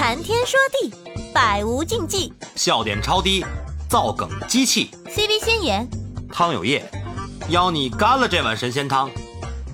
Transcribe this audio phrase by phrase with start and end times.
[0.00, 0.90] 谈天说地，
[1.34, 2.32] 百无禁忌。
[2.56, 3.44] 笑点超低，
[3.86, 4.86] 造梗机器。
[5.04, 5.86] CV 先言，
[6.32, 6.82] 汤有业，
[7.50, 9.10] 邀你干了这碗神仙汤，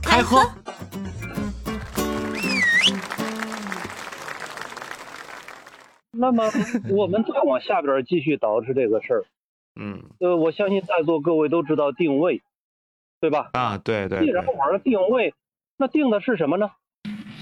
[0.02, 0.42] 开喝。
[6.10, 6.50] 那么
[6.90, 9.24] 我们再往下边继续捯饬这个事儿，
[9.80, 12.42] 嗯呃，我相信在座各位都知道定位，
[13.20, 13.50] 对吧？
[13.52, 15.34] 啊，对对既然玩儿定位，
[15.76, 16.72] 那定的是什么呢？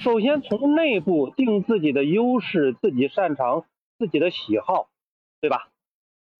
[0.04, 3.64] 首先从内部定自己的优势、自己擅长、
[3.98, 4.90] 自己的喜好，
[5.40, 5.70] 对吧？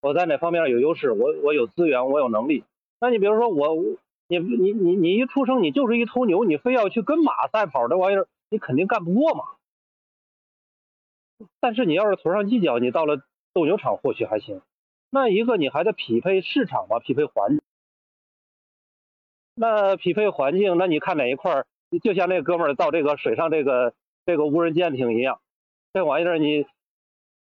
[0.02, 1.12] 我在哪方面有优势？
[1.12, 2.64] 我我有资源，我有能力。
[3.00, 3.74] 那你比如说我，
[4.28, 9.44] 你你你你一出生你就是一头牛，你非要去跟马赛跑这玩意儿，你肯定干不过嘛。
[11.58, 13.22] 但是你要是头上犄角，你到了
[13.54, 14.60] 斗牛场或许还行。
[15.08, 17.62] 那一个你还得匹配市场吧，匹配环境。
[19.54, 21.66] 那匹配环境，那你看哪一块儿？
[21.98, 23.94] 就像那哥们儿造这个水上这个
[24.26, 25.40] 这个无人舰艇一样，
[25.92, 26.66] 这玩意儿你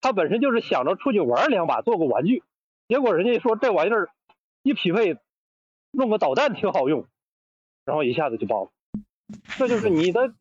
[0.01, 2.43] 他本身就是想着出去玩两把，做个玩具，
[2.87, 4.09] 结果人家说这玩意儿
[4.63, 5.17] 一匹配，
[5.91, 7.05] 弄个导弹挺好用，
[7.85, 8.71] 然后一下子就爆了。
[9.57, 10.33] 这就是你的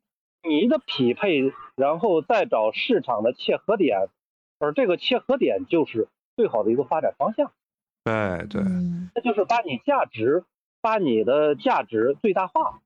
[0.43, 4.09] 你的匹配，然后再找市场的切合点，
[4.59, 7.53] 而这个切合点就是最好的一个发展方向。
[8.05, 10.45] 对对，嗯那就是把你价值，
[10.81, 12.81] 把你的价值最大化。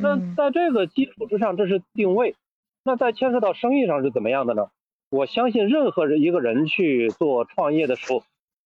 [0.00, 2.36] 那嗯在这个基础之上，这是定位。
[2.84, 4.70] 那在牵涉到生意上是怎么样的呢？
[5.10, 8.22] 我相信任何人一个人去做创业的时候，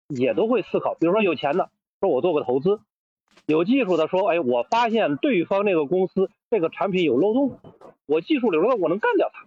[0.08, 0.94] 也都会思考。
[0.94, 2.80] 比如说有钱的说我做个投资，
[3.46, 7.58] 有技术的说，哎，我发现对方那个公司这个产品有漏洞，
[8.06, 9.46] 我技术流的我能干掉它。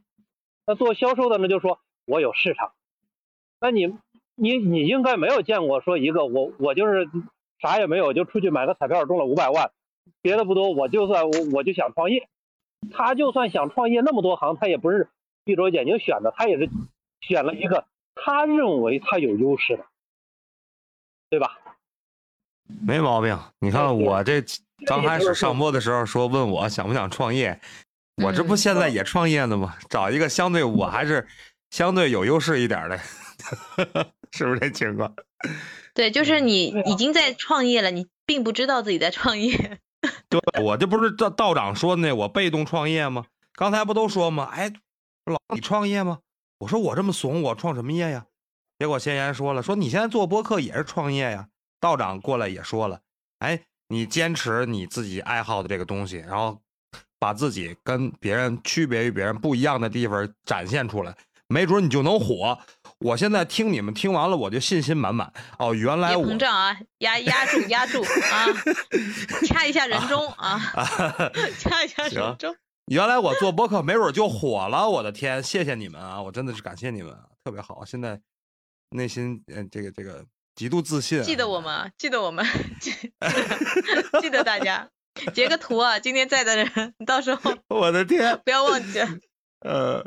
[0.65, 2.71] 那做销售的呢，就说我有市场。
[3.59, 3.95] 那你
[4.35, 7.09] 你你应该没有见过说一个我我就是
[7.59, 9.71] 啥也没有就出去买个彩票中了五百万，
[10.21, 12.27] 别的不多，我就算我我就想创业，
[12.91, 15.09] 他就算想创业那么多行，他也不是
[15.43, 16.69] 闭着眼睛选的，他也是
[17.21, 17.85] 选了一个
[18.15, 19.85] 他认为他有优势的，
[21.29, 21.57] 对吧？
[22.85, 23.37] 没毛病。
[23.59, 24.41] 你看我这
[24.85, 27.59] 刚开始上播的时候说问我想不想创业，
[28.23, 29.75] 我这不嗯现在也创业呢吗？
[29.89, 31.27] 找一个相对我还是
[31.71, 32.97] 相对有优势一点的，
[34.31, 35.13] 是不是这情况？
[35.93, 39.80] 对，就是你已经在创业了，你并不知道自己在创业。
[40.29, 43.25] 对，我这不是道道长说的那我被动创业吗？
[43.53, 44.45] 刚才不都说吗？
[44.51, 44.71] 哎，
[45.25, 46.19] 老你创业吗？
[46.59, 48.25] 我说我这么怂，我创什么业呀？
[48.79, 51.47] 结果先言说了，说你现在做播客也是创业呀。
[51.79, 52.99] 道长过来也说了，
[53.39, 56.59] 哎，你坚持你自己爱好的这个东西，然后
[57.19, 61.15] 把自己跟别人区别于别人不一样的地方展现出来，
[61.47, 62.57] 没准你就能火。
[63.01, 65.31] 我现在听你们听完了，我就信心满满。
[65.57, 68.45] 哦，原来我膨胀啊，压 压住压住啊，
[69.45, 70.59] 掐一下人中啊，
[71.59, 72.55] 掐一下人中。
[72.85, 75.41] 原来我做播客没准就火了，我的天！
[75.41, 77.83] 谢谢你们啊，我真的是感谢你们啊，特别好。
[77.85, 78.19] 现在
[78.89, 80.25] 内心嗯、呃这个这个
[80.55, 81.23] 极度自信、啊。
[81.23, 82.45] 记得我们啊，记得我们，
[82.79, 82.91] 记
[84.21, 84.89] 记得大家
[85.33, 88.99] 截个图啊，今天在的人，到时候我的天，不要忘记，
[89.61, 90.05] 呃，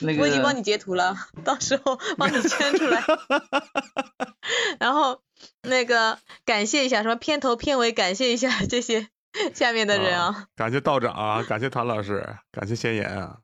[0.00, 3.04] 那个我已经帮你截图了，到时候 帮你圈出来。
[4.80, 5.20] 然后
[5.62, 9.08] 那个感谢一下，什么片头片尾感谢一下这些
[9.54, 10.46] 下面的人啊。
[10.56, 13.38] 感谢道长啊，感谢谭老师，感谢先言啊。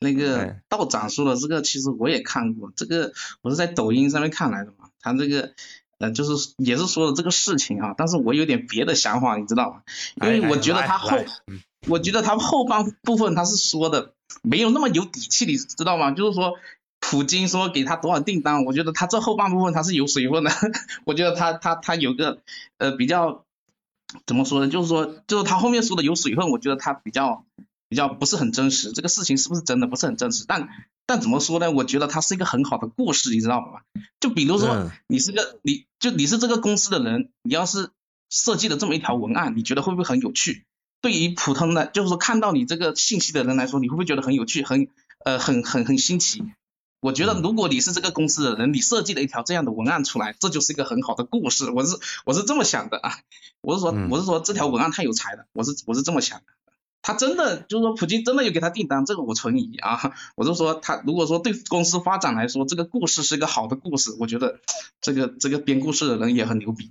[0.00, 3.12] 那个哎道长说的这个，其实我也看过，这个
[3.42, 4.90] 我是在抖音上面看来的嘛。
[5.00, 5.54] 他这个
[5.98, 9.82] 呃，就是也是说的这个事情啊，但是我有点别的想法，你知道吗？
[10.22, 11.18] 因为哎我觉得他后
[11.88, 16.10] 我觉得他后半部分他是说的没有那么有底气，你知道吗？
[16.12, 16.54] 就是说。
[17.00, 20.50] 普京说给他多少订单，我觉得他这后半部分他是有水分的，
[21.06, 22.42] 我觉得他他他有个
[22.76, 23.44] 呃比较
[24.26, 24.68] 怎么说呢？
[24.68, 27.44] 就是说就是他后面说的有水分，我觉得他比较
[27.88, 28.90] 比较不是很真实。
[28.90, 30.44] 这个事情是不是真的不是很真实？
[30.48, 30.68] 但
[31.06, 31.70] 但怎么说呢？
[31.70, 33.82] 我觉得它是一个很好的故事，你知道吗？
[34.18, 37.90] 就比如说嗯你是个你就你是这个公司的人，你要是
[38.28, 40.64] 设计了这么一条文案，你觉得会不会很有趣？
[41.00, 44.88] 对于普通的就是说看到你这个信息的人来说，你会不会觉得很有趣，很
[45.24, 46.42] 呃很很很新奇？
[47.00, 51.70] 我觉得如果你是这个公司的人，你设计了一条这样的文案出来，这就是一个很好的故事。
[51.70, 53.20] 我是我是这么想的啊，
[53.60, 56.44] 我是说嗯我是说这条文案太有才了，我是我是这么想的。
[57.08, 60.12] 他真的就是说普京真的有给他订单，这个我存疑啊。
[60.36, 64.60] 我就说他如果说对公司发展来说，这个故事是一个好的故事，我觉得
[65.00, 66.90] 这个这个编故事的人也很牛逼。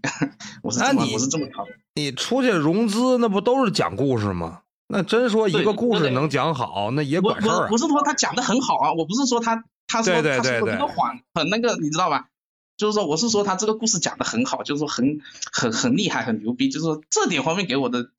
[0.64, 1.72] 我是这那你么我是这么考虑。
[1.94, 4.62] 你出去融资，那不都是讲故事吗？
[4.88, 7.78] 那真说一个故事能讲好，那也我管事儿不。
[7.78, 12.30] 是说他讲的很好啊，我不是说他他说对对他说的那个谎很那个，你知道吧？
[12.76, 15.20] 就是说我是说他这个故事讲的很好，就是说很
[15.52, 18.10] 很很厉害，很牛逼，就是说这点方面给我的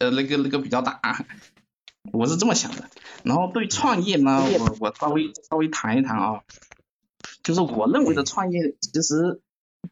[0.00, 1.00] 呃那个那个比较大。
[2.12, 2.90] 我是这么想的。
[3.22, 6.40] 然后对创业呢，我我稍微稍微谈一谈啊，
[7.42, 9.40] 就是我认为的创业，其实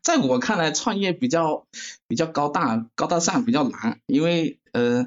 [0.02, 1.66] 在我看来，创业比较
[2.08, 5.06] 比较高大高大上，比较难，因为呃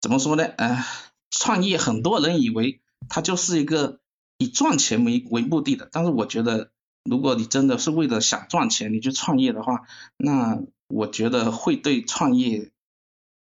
[0.00, 0.44] 怎么说呢？
[0.44, 0.84] 呃，
[1.30, 3.98] 创业很多人以为它就是一个
[4.36, 6.70] 以赚钱为为目的的，但是我觉得，
[7.02, 9.86] 如果你真的是为了想赚钱，你去创业的话，
[10.18, 12.70] 那我觉得会对创业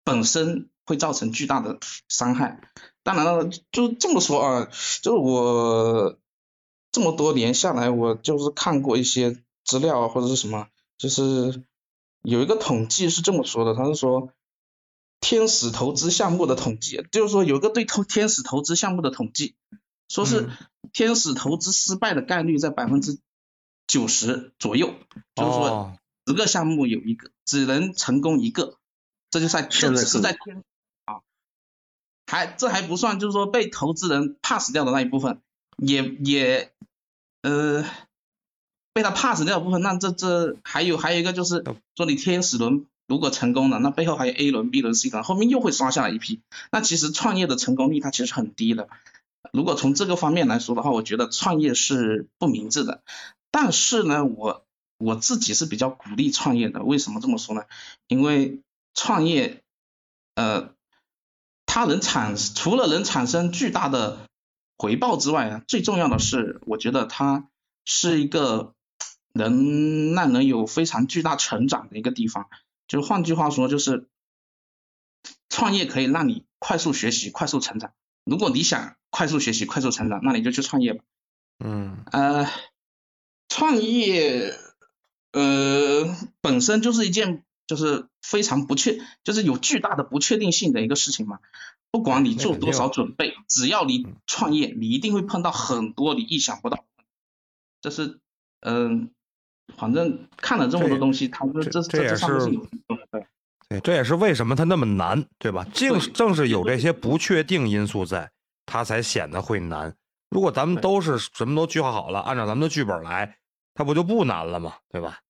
[0.05, 1.79] 本身会造成巨大的
[2.09, 2.61] 伤害。
[3.03, 4.69] 当然了，就这么说啊，
[5.03, 6.19] 就是我
[6.91, 11.63] 这么多年下来，我就是看过一些资料或者是什么，就是
[12.23, 14.31] 有一个统计是这么说的，他是说
[15.21, 19.55] 天使投资项目的统计，就是说有个对投天使投资项目的统计，
[20.09, 20.49] 说是
[20.93, 23.19] 天使投资失败的概率在百分之
[23.87, 24.95] 九十左右，
[25.35, 28.79] 就是说哦，十个项目有一个只能成功一个，
[29.31, 30.63] 这就在这只是在天啊，
[32.27, 35.41] 还这还不算，就是说被投资人 pass 掉的那一部分，
[35.79, 36.73] 也也
[37.43, 37.85] 呃
[38.93, 41.65] 被他 pass 掉的部分，那这这还有还有一个就是
[41.97, 46.41] 说你天使轮如果成功了，那背后还有 A 轮、B 轮、C 轮，后面又会刷下来一批，
[46.73, 48.89] 那其实创业的成功率它其实很低的。
[49.53, 53.03] 如果从这个方面来说的话，我觉得创业是不明智的。
[53.53, 54.65] 但是呢，我
[54.99, 56.83] 我自己是比较鼓励创业的。
[56.83, 57.63] 为什么这么说呢？
[58.09, 58.61] 因为
[58.93, 59.63] 创业，
[60.35, 60.75] 呃，
[61.77, 64.27] 它能产除了能产生巨大的
[64.79, 67.51] 回报之外啊，最重要的是，我觉得它
[67.85, 68.73] 是一个
[69.35, 72.49] 能让人有非常巨大成长的一个地方。
[72.89, 74.09] 就换句话说，就是
[75.51, 77.93] 创业可以让你快速学习、快速成长。
[78.25, 81.05] 如果你想快速学习、快速成长，那你就去创业吧。
[81.63, 82.51] 嗯呃，
[83.51, 84.59] 创业
[85.33, 91.41] 呃本身就是一件就是非常不确，就是有巨大的不确定性的一个事情嘛。
[91.91, 96.85] 不管你做多少准备，只要你创业，你一定会碰到很多你意想不到。
[97.81, 98.19] 这是
[98.61, 99.11] 嗯、
[99.77, 102.67] 反正看了这么多东西，他说这这这上面是是有
[103.11, 103.27] 对
[103.69, 105.65] 对，这也是为什么它那么难，对吧？
[105.73, 108.31] 正正是有这些不确定因素在，
[108.65, 109.97] 它才显得会难。
[110.31, 113.39] 如果咱们都是什么都计划好了，按照咱们的剧本来，
[113.75, 114.75] 它不就不难了吗？
[114.91, 115.21] 对吧？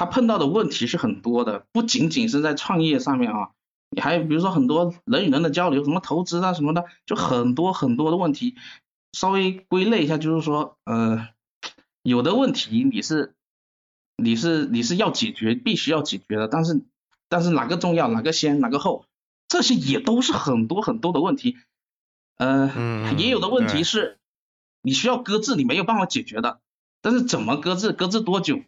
[0.00, 3.50] 他碰到的问题是很多的，不仅仅是在创业上面啊，
[3.90, 8.56] 你还有比如说很多人与人的交流，什么投资啊什么的，就很多很多的问题。
[9.12, 11.28] 稍微归类一下，就是说，呃，
[12.02, 13.34] 有的问题你是
[14.16, 16.80] 你是你是要解决，必须要解决的，但是
[17.28, 19.04] 但是哪个重要，哪个先，哪个后，
[19.48, 21.58] 这些也都是很多很多的问题。
[22.38, 24.16] 呃，嗯也有的问题是
[24.80, 26.60] 你需要搁置，你没有办法解决的，
[27.02, 28.60] 但是怎么搁置，搁置多久，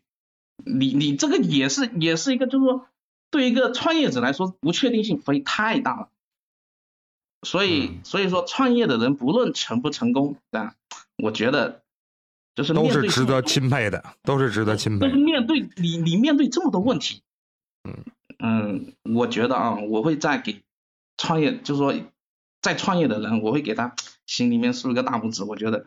[0.64, 2.86] 你你这个也是也是一个，就是说
[3.30, 6.08] 对一个创业者来说，不确定性非太大了。
[7.44, 10.76] 所以嗯所以说，创业的人不论成不成功啊，
[11.16, 11.82] 我觉得
[12.54, 15.18] 就是都是值得钦佩的，都是值得钦佩就是。
[15.20, 17.22] 面对你你面对这么多问题，
[17.82, 18.04] 嗯
[18.38, 20.62] 嗯，我觉得啊，我会再给
[21.16, 21.92] 创业，就是说
[22.60, 25.86] 在创业的人，我会给他心里面竖一个大拇指，我觉得，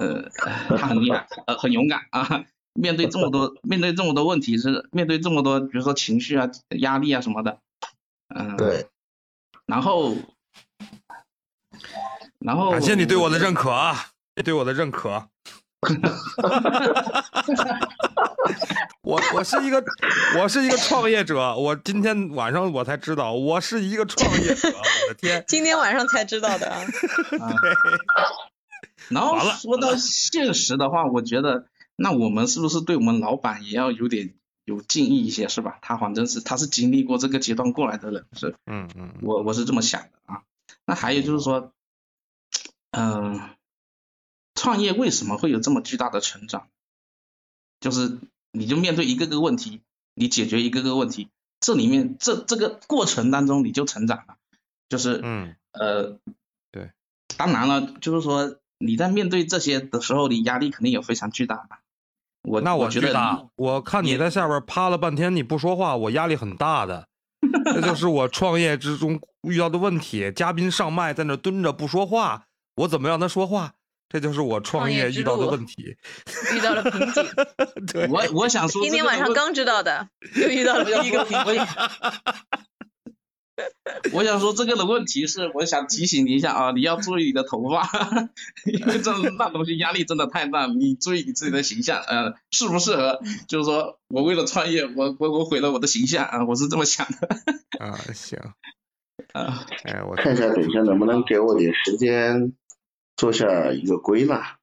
[0.00, 0.28] 呃，
[0.76, 2.44] 他很厉害，呃，很勇敢啊。
[2.74, 7.58] 面对这么多，面对这么多问题，是面对这么多，比如说情绪啊、压力啊什么的，
[8.34, 8.86] 嗯，对，
[9.66, 10.14] 然后，
[12.38, 14.10] 然后感谢你对我的认可啊，
[14.44, 15.28] 对我的认可。
[19.02, 19.82] 我我是一个
[20.36, 25.44] 我是一个创业者，我今天晚上我才知道我是一个创业者，我的天！
[25.48, 26.84] 今天晚上才知道的啊。
[29.08, 31.64] 然后说到现实的话，我觉得
[32.00, 34.32] 那我们是不是对我们老板也要有点
[34.64, 35.80] 有敬意一些，是吧？
[35.82, 40.42] 他反正是他是经历过这个阶段过来的人，是嗯嗯，我我是这么想的啊。
[40.84, 41.72] 那还有就是说，
[42.92, 43.50] 嗯、
[44.54, 46.68] 创业为什么会有这么巨大的成长？
[47.80, 48.20] 就是
[48.52, 49.80] 你就面对一个个问题，
[50.14, 51.28] 你解决一个个问题，
[51.58, 54.36] 这里面这这个过程当中你就成长了，
[54.88, 56.20] 就是嗯呃，
[56.70, 56.92] 对，
[57.36, 61.78] 当然了，就是说你在面对这些的时候，你压力肯定也非常巨大的。
[62.48, 67.06] 我那我觉得我看你在下边趴了半天，你不说话，我压力很大的。
[67.66, 70.32] 这就是我创业之中遇到的问题。
[70.34, 72.44] 嘉宾上麦在那蹲着不说话，
[72.76, 73.72] 我怎么让他说话？
[74.08, 75.94] 这就是我创创业遇到的问题。
[76.54, 77.24] 遇到了瓶颈，
[77.86, 81.54] 对，我我想 说，今天晚上刚知道的，又遇到了第 一个瓶颈。
[84.12, 87.88] 我想说这个的问题是，我想提醒你一下啊，你要注意你的头发，
[88.64, 93.20] 因为这那东西压力真的太大，你注意你自己的形象，呃，适不适合？
[93.48, 97.28] 就是说我为了创业，我我我毁了我的形象啊，我是这么想的。
[97.78, 98.38] 啊，行，
[99.32, 102.52] 啊，哎，我看一下，等一下能不能给我点时间
[103.16, 104.56] 做下一个归纳？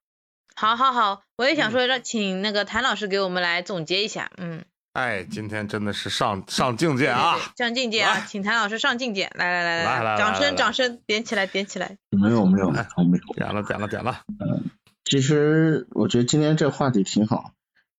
[0.56, 4.64] 好好好，我也想说让请那个谭老师给我们来总结一下，嗯，
[4.96, 7.36] 哎，今天真的是上上境界啊！
[7.58, 13.34] 上境界啊，请谭老师上境界，来来来来来来掌声掌声，点起来点起来，没有没有，没有。
[13.34, 14.70] 点了点了点了，嗯
[15.04, 17.52] 其实我觉得今天这话题挺好。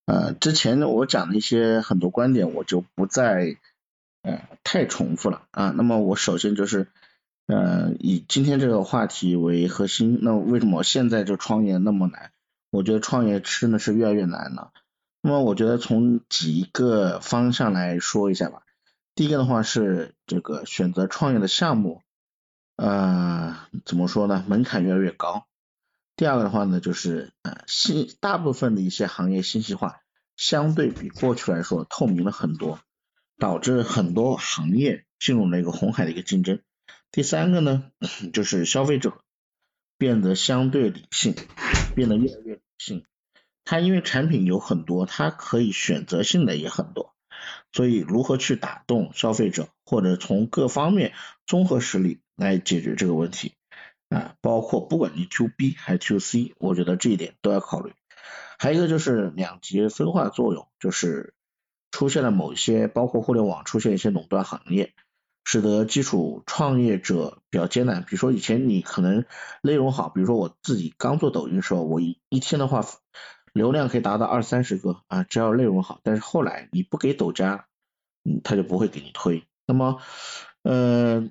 [0.06, 3.58] 呃，之前呢我讲的一些很多观点，我就不再
[4.22, 5.74] 呃太重复了啊。
[5.76, 6.88] 那么我首先就是
[7.46, 10.18] 呃以今天这个话题为核心。
[10.22, 12.30] 那为什么现在就创业那么难？
[12.70, 14.72] 我觉得创业真的是越来越难了。
[15.20, 18.62] 那么我觉得从几个方向来说一下吧。
[19.14, 22.02] 第一个的话是这个选择创业的项目，
[22.76, 24.44] 呃，怎么说呢？
[24.46, 25.46] 门槛越来越高。
[26.16, 30.00] 第二个的话呢，就是呃信大部分的一些行业信息化
[30.37, 32.78] 相对比过去来说透明了很多，
[33.38, 36.61] 导致很多行业进入了一个红海的一个竞争。
[37.11, 37.90] 第三个呢，
[38.32, 39.20] 就是消费者
[39.99, 41.35] 变得相对理性，
[41.94, 43.04] 变得越来越理性。
[43.66, 47.14] 它因为产品有很多，它可以选择性的也很多，
[47.73, 51.12] 所以如何去打动消费者，或者从各方面
[51.46, 53.52] 综合实力来解决这个问题。
[54.08, 57.92] 啊，包括不管你 to B 还是 to C，我觉得这一点都要考虑。
[58.56, 61.35] 还有一个就是两极分化作用，就是
[61.90, 64.94] 出现了某些，包括互联网出现一些垄断行业，
[65.42, 68.02] 使得基础创业者比较艰难。
[68.02, 69.25] 比如说以前你可能
[69.61, 72.87] 内容好，比如说我自己刚做抖音的时候，我一一天的话
[73.56, 76.00] 流量可以达到二三十个啊，只要内容好。
[76.02, 77.66] 但是后来你不给抖加，
[78.22, 79.44] 嗯，他就不会给你推。
[79.66, 80.00] 那么，
[80.62, 81.30] 呃，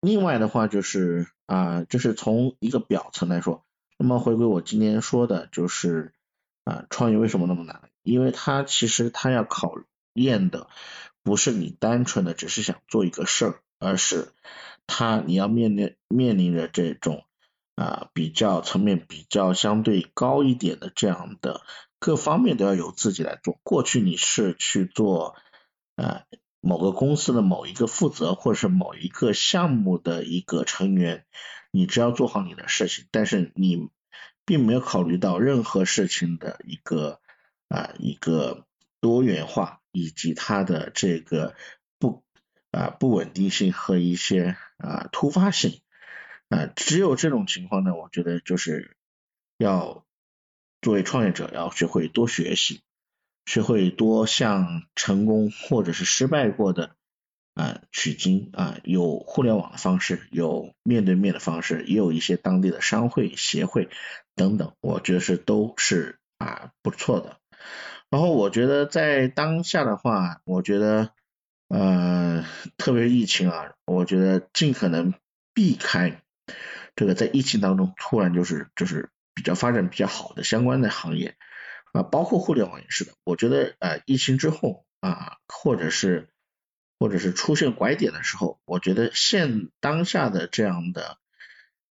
[0.00, 3.64] 另外的话就是啊，就是从一个表层来说，
[3.98, 6.14] 那么回归我今天说的，就是
[6.64, 7.90] 啊，创业为什么那么难？
[8.02, 9.74] 因为它其实它要考
[10.14, 10.68] 验的
[11.22, 14.32] 不是你单纯的只是想做一个事儿，而是
[14.86, 17.24] 它你要面临面临着这种
[17.74, 21.62] 啊比较层面比较相对高一点的这样的
[21.98, 23.58] 各方面都要由自己来做。
[23.62, 25.36] 过去你是去做
[25.96, 26.24] 啊。
[26.64, 31.26] 某个公司的某一个负责，或者是某一个项目的一个成员，
[31.72, 33.88] 你只要做好你的事情，但是你
[34.44, 37.18] 并没有考虑到任何事情的一个
[37.66, 38.64] 啊一个
[39.00, 41.56] 多元化以及它的这个
[41.98, 42.22] 不
[42.70, 45.80] 啊不稳定性和一些啊突发性
[46.52, 48.96] 啊，只有这种情况呢，我觉得就是
[49.58, 50.04] 要
[50.80, 52.82] 作为创业者要学会多学习。
[53.44, 56.94] 学会多向成功或者是失败过的
[57.54, 63.88] 啊取经啊，有互联网的方式，有面对面的方式，也有一些当地的商会、协会
[64.36, 67.40] 等等，我觉得是都是啊不错的。
[68.10, 71.10] 然后我觉得在当下的话，我觉得
[71.66, 72.44] 呃，
[72.76, 75.14] 特别是疫情啊，我觉得尽可能
[75.52, 76.21] 避开
[76.96, 81.36] 这个在疫情当中突然就是就是比较发展比较好的相关的行业。
[81.92, 83.12] 啊，包括互联网也是的。
[83.22, 86.30] 我觉得，呃，疫情之后啊，或者是
[86.98, 91.18] 或者是出现拐点的时候，我觉得现当下的这样的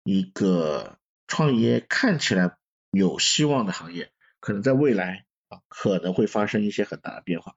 [0.02, 2.56] 一个创业看起来
[2.90, 7.54] 有希望的行业，可能在未来啊可能会发生一些很大的变化。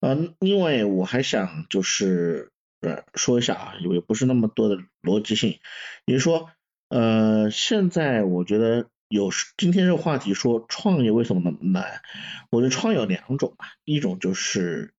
[0.00, 5.60] 嗯，另外我还想就是呃说一下啊，也不是那么多的逻辑性，
[6.06, 6.50] 也就是说，
[6.88, 8.88] 呃，现在我觉得。
[9.10, 12.02] 有今天这个话题说创业为什么那么难？
[12.50, 14.92] 我觉得创业有两种吧，一种就是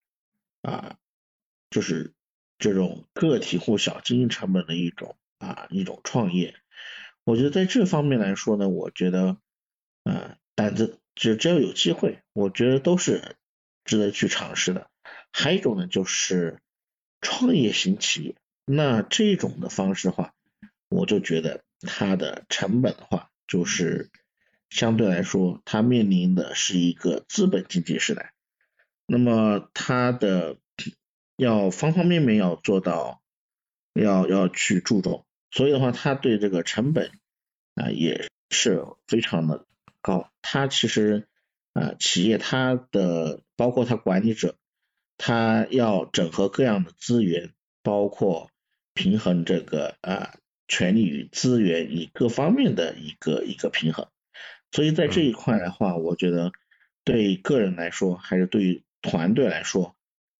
[0.62, 0.96] 啊，
[1.70, 2.12] 就是
[2.58, 6.56] 这种个体户小经营成本的一种啊一种创业。
[7.22, 9.36] 我觉得在这方面来说呢，我觉得
[10.02, 13.36] 啊胆子只只要有机会，我觉得都是
[13.84, 14.90] 值得去尝试的。
[15.30, 16.58] 还有一种呢，就是
[17.20, 20.34] 创业型企业，那这种的方式的话，
[20.90, 23.28] 我就觉得它的成本的话。
[23.48, 24.12] 就是
[24.68, 28.32] 相对来说，它面临的是一个资本经济时代，
[29.06, 30.58] 那么它的
[31.34, 33.20] 要方方面面要做到，
[33.92, 37.10] 要要去注重，所以的话，它对这个成本
[37.74, 39.66] 啊也是非常的
[40.00, 40.30] 高。
[40.42, 41.26] 它其实
[41.72, 44.54] 啊企业它的包括它管理者，
[45.18, 48.48] 它要整合各样的资源，包括
[48.94, 50.36] 平衡这个啊。
[50.70, 54.06] 权力与资源以各方面的一个一个平衡，
[54.70, 56.52] 所以在这一块的话，我觉得
[57.02, 59.96] 对个人来说，还是对于团队来说，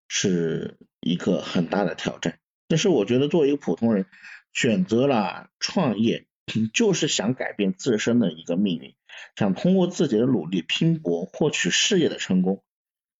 [0.07, 2.39] 是一个很大的挑战。
[2.69, 4.07] 但是我觉得作为一个普通人，
[4.53, 6.27] 选择了创业，
[6.73, 8.95] 就是想改变自身的一个命运，
[9.35, 12.63] 想通过自己的努力拼搏获取事业的成功，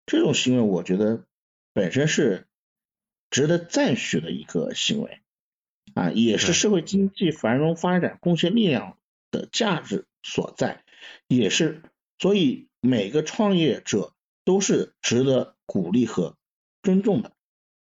[0.07, 1.25] 这种行为，我觉得
[1.73, 2.47] 本身是
[3.31, 5.19] 值得赞许的一个行为。
[5.95, 8.97] 啊，也是社会经济繁荣发展贡献力量
[9.31, 10.85] 的价值所在，
[11.27, 11.83] 也是
[12.19, 14.13] 所以每个创业者
[14.45, 16.37] 都是值得鼓励和
[16.83, 17.33] 尊重的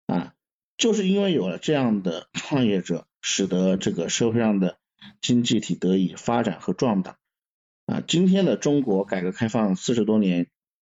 [0.06, 0.34] 啊，
[0.76, 4.78] 就是因为有了这样的创业者，使得这个社会上的
[5.20, 7.18] 经济体得以发展和壮大
[7.86, 8.02] 啊。
[8.06, 10.48] 今天的中国改革开放四十多年，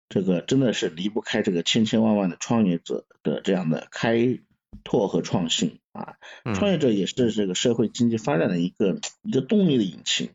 [0.09, 4.39] 这个真的是离不开这个千千万万的创业者的这样的开
[4.85, 6.17] 拓和创新啊。
[6.45, 10.31] 嗯创业者也是这个社会经济发展的一个一个动力的引擎。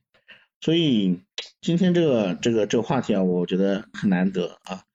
[0.61, 1.19] 所以
[1.59, 4.85] 今天这个这个这个话题啊，我觉得很难得啊，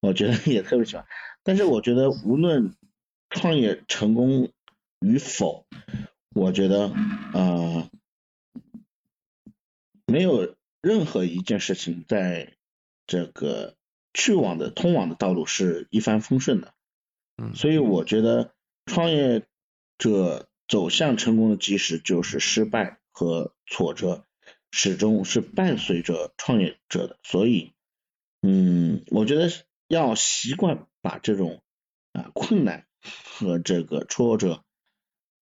[0.00, 1.04] 我觉得也特别喜欢。
[1.42, 2.74] 但是我觉得无论
[3.28, 4.50] 创业成功
[5.00, 5.66] 与否，
[6.34, 6.90] 我觉得
[7.34, 7.90] 呃
[10.06, 12.54] 没有任何一件事情在
[13.06, 13.74] 这个
[14.14, 16.72] 去往的通往的道路是一帆风顺的。
[17.36, 18.52] 嗯所以我觉得
[18.88, 19.46] 创业
[19.98, 24.24] 者走向成功的基石就是失败和挫折，
[24.72, 27.18] 始终是伴随着创业者的。
[27.22, 27.72] 所以，
[28.42, 29.50] 嗯，我觉得
[29.86, 31.62] 要习惯把这种
[32.12, 34.64] 啊困难和这个挫折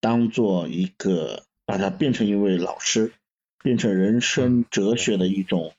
[0.01, 3.13] 当做一个，把它变成一位老师，
[3.63, 5.75] 变成人生哲学的一种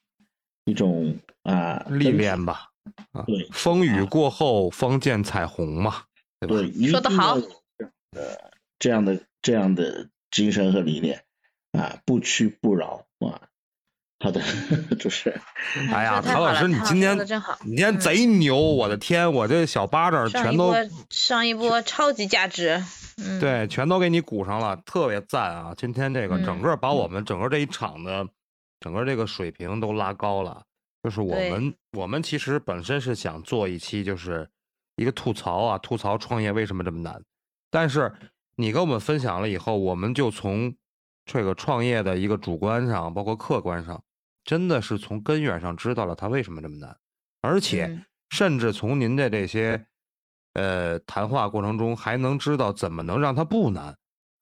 [0.65, 2.71] 一种啊历练吧。
[3.11, 6.05] 啊对风雨过后方见彩虹嘛，
[6.39, 6.55] 对吧？
[6.55, 11.23] 对，说得好呃这样的这样的这样的精神和理念
[11.71, 13.41] 啊，不屈不挠啊。
[14.19, 14.41] 好的，
[14.97, 15.39] 主持人，
[15.93, 17.25] 哎呀，说得太谭老师，你今天你
[17.67, 20.73] 今天贼牛，我的天，我这小巴掌全都
[21.11, 22.83] 上一波超级价值，
[23.17, 25.75] 嗯，对，全都给你鼓上了，特别赞啊！
[25.77, 28.27] 今天这个整嗯个把我们整个这一场的
[28.79, 30.63] 整个这个水平都拉高了。
[31.03, 34.49] 就是我们我们其实本身是想做一期，就是
[34.97, 37.23] 一个吐槽啊，吐槽创业为什么这么难。
[37.71, 38.13] 但是
[38.55, 40.75] 你跟我们分享了以后，我们就从
[41.25, 44.03] 这个创业的一个主观上，包括客观上，
[44.43, 46.97] 真的是从根源上知道了它为什么这么难，
[47.41, 49.85] 而且嗯甚至从您的这些
[50.53, 53.95] 呃谈话过程中，还能知道怎么能让它不难。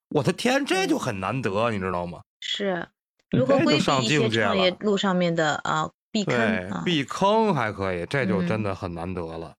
[0.09, 2.21] 我的天，这就很难得，你知道吗？
[2.39, 2.87] 是
[3.35, 9.53] 如何规避一些创业路上面的啊避坑避坑还可以，这就真嗯的很难得了。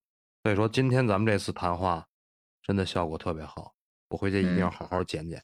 [0.47, 2.07] 所以说，今天咱们这次谈话
[2.63, 3.73] 真的效果特别好，
[4.11, 5.43] 我回去一定要嗯好好剪剪。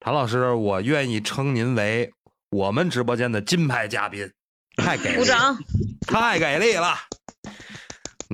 [0.00, 2.12] 谭老师，我愿意称您为
[2.50, 4.28] 我们直播间的金牌嘉宾，
[4.78, 5.56] 太给力，鼓掌，
[6.08, 6.96] 太给力了！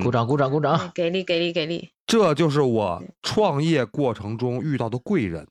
[0.02, 0.90] 鼓掌鼓掌鼓掌！
[0.94, 5.46] 给力给力给力，这就是我创业过程中遇到的贵人，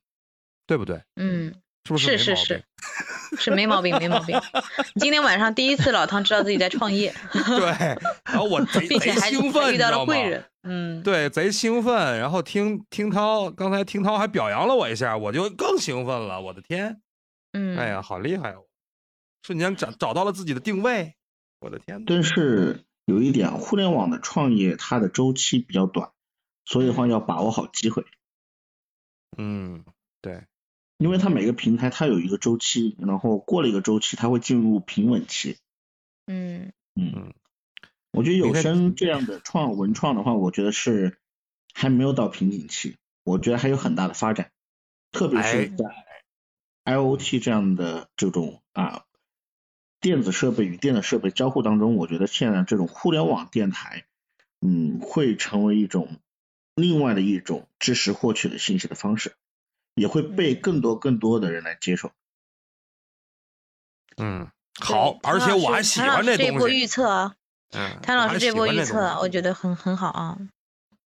[0.65, 0.99] 对不对？
[1.17, 1.54] 嗯，
[1.86, 2.45] 是不是是是？
[2.45, 2.63] 是，
[3.38, 4.39] 是没毛病没毛病。
[4.96, 7.70] 今天晚上第一次老汤知道自己在创业，对，
[8.26, 9.91] 然后我 贼并且还贼兴奋，遇到？
[9.91, 12.20] 了贵人，嗯，对，贼兴奋。
[12.20, 16.41] 然后听听涛，刚才听涛还表扬了我一下，我就更兴奋了。
[16.41, 17.02] 我的天，
[17.54, 18.65] 嗯，哎呀，好厉害哦！
[19.44, 21.15] 瞬间找找到了自己的定位，
[21.62, 22.06] 我的天！
[22.06, 26.12] 但是有一点啊，互联网的创业它的周期比较短，
[26.63, 28.06] 所以的话要把握好机会，
[29.38, 29.84] 嗯，
[30.22, 30.44] 对，
[31.01, 35.57] 因为它每个平台它有一个周期，然后过了一个周期，它会进入平稳期。
[36.27, 37.33] 嗯嗯，
[38.11, 41.17] 我觉得有声这样的创文创的话，我觉得是
[41.73, 44.51] 还没有到瓶颈期，我觉得还有很大的发展，
[45.11, 45.85] 特别哎是在
[46.85, 49.05] IoT 这样的这种啊
[50.01, 54.05] 电子设备与电子设备交互当中，我觉得现在这种互联网电台，
[54.59, 56.19] 嗯，会成为一种
[56.75, 59.33] 另外的一种知识获取的信息的方式，
[59.95, 62.12] 也会被更多更多的人来接受。
[64.17, 64.47] 嗯，
[64.80, 66.86] 好，而且我还喜欢这东西这波预。
[66.86, 67.34] 测啊，
[67.71, 70.38] 嗯，谭老师这波预测我觉得很很好啊，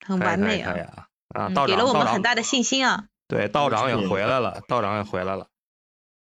[0.06, 1.08] 很完美啊，啊！
[1.30, 5.48] 啊，嗯道长，给了我们很大的信心啊，对，道长也回来了，道长也回来了。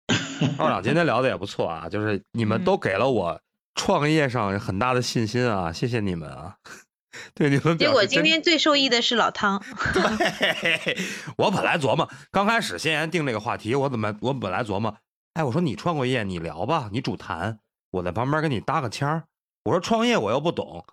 [0.59, 3.41] 道长今天聊的也不错啊，就是你们嗯都给了我
[3.75, 6.57] 创业上很大的信心啊，谢谢你们啊，
[7.35, 7.77] 对你们。
[7.79, 10.97] 结果今天最受益的是老汤， 对，
[11.37, 14.97] 我本来琢磨，刚开始先言定这个话题，我怎么我本来琢磨，
[15.35, 17.59] 哎，我说你创过业，你聊吧，你主谈，
[17.91, 19.25] 我在旁边给你搭个腔儿。
[19.65, 20.85] 我说创业我又不懂，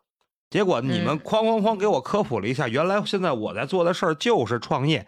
[0.49, 5.07] 结果你们嗯哐哐哐给我科普了一下，原来现在我在做的事儿就是创业，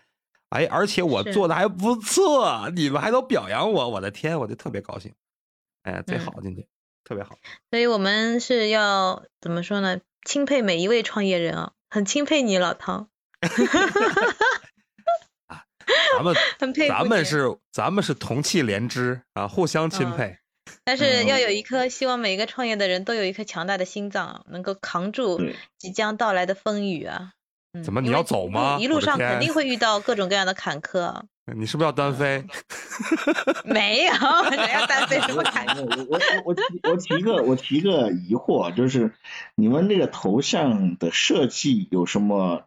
[0.49, 5.13] 哎，而且我做的还不错，你们还都表扬我，我的天，我就特别高兴，
[5.84, 6.67] 哎，贼嗯好，今天
[7.06, 7.38] 特别好。
[7.71, 9.99] 所以我们是要怎么说呢？
[10.25, 13.09] 钦佩每一位创业人啊，很钦佩你老汤，
[16.17, 20.17] 咱们 很佩服咱们你是咱们是同气连枝啊，互相钦嗯。
[20.17, 20.38] 佩。
[20.86, 25.41] 但是要嗯有一颗，希望每一个创业的人都有一颗强大的心脏，能够扛住
[25.77, 27.31] 即将到来的风雨啊。
[27.73, 28.77] 嗯怎么你要走吗？
[28.79, 31.25] 一路上肯定会遇到各种各样的坎坷啊。
[31.45, 32.45] 你是不是要单飞？
[33.65, 35.82] 没有，谁要单飞什么感觉？
[35.82, 39.12] 我我我我提我提个我提个疑惑，就是
[39.56, 42.63] 你们那个头像的设计有什么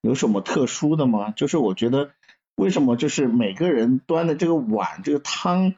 [0.00, 1.30] 有什么特殊的吗？
[1.30, 2.10] 就是我觉得
[2.54, 5.74] 为什么就是每个人端的这个碗这个汤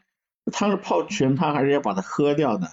[0.52, 2.70] 汤是泡全汤还是要把它喝掉的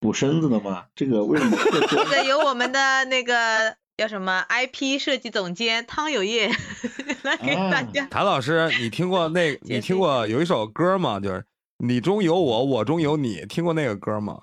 [0.00, 0.86] 补身子的吗？
[0.96, 1.56] 这个为什么
[1.88, 6.48] 这个有我们的那个叫什么 IP 设计总监汤有业
[7.22, 8.06] 来给大家。
[8.06, 9.58] 谭老师，你听过那？
[9.62, 11.20] 你听过有一首歌吗？
[11.20, 11.44] 就是
[11.78, 14.40] 你中有我，我中有你，听过那个歌吗？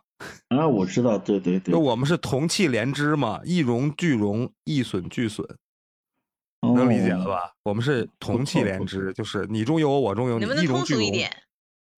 [0.50, 5.48] 啊，我知道，对对对，就我们是同气连枝嘛，一荣俱荣，一损俱损，
[6.62, 7.54] 哦能理解了吧？
[7.64, 11.02] 我们是同气连枝，就是你中有我，我中有你，能不能通一荣俱荣。
[11.04, 11.32] 俗一点？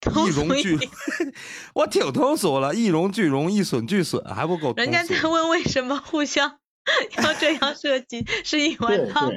[0.04, 0.80] 一荣俱
[1.76, 4.82] 我挺通俗了，一荣俱荣，一损俱损，还不够通俗。
[4.82, 6.58] 人家在问为什么互相
[7.24, 9.32] 要这样设计，是一碗对汤，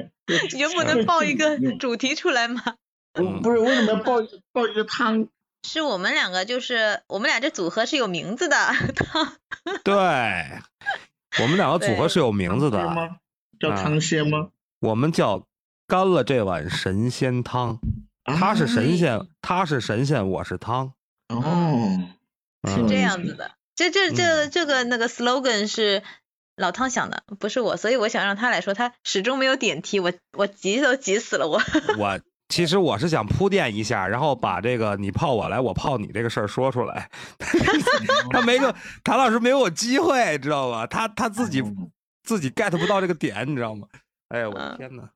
[0.53, 2.61] 你就不能报一个主题出来吗？
[3.13, 5.27] 不不是为什么要报一 报一个汤？
[5.67, 8.55] 是我们两个，就是我们俩这组合是有名字的
[8.95, 9.35] 汤，
[9.83, 9.93] 对，
[11.41, 13.17] 我们两个组合是有名字的，吗？
[13.59, 14.49] 叫啊汤仙吗？
[14.81, 15.47] 我们叫
[15.87, 17.79] 干了这碗神仙汤。
[18.25, 20.93] 他是神仙，他是神仙，我是汤。
[21.29, 22.09] 哦，嗯
[22.63, 23.33] 挺有意思这样子。
[23.35, 23.51] 的。
[23.75, 26.01] 这这这这个那个 slogan 是
[26.55, 31.61] 老汤想的，不是我，所以我想让他来说，他始终没有点题，我我急都急死了我。
[31.99, 37.09] 我其实我是想铺垫一下，然后把这个你泡我来，我泡你这个事儿说出来。
[38.31, 40.87] 他没个谭老师没有我机会，知道吧？
[40.87, 41.91] 他他自己嗯
[42.23, 43.87] 自己 get 不到这个点，你知道吗？
[44.29, 45.09] 哎呀，我天哪！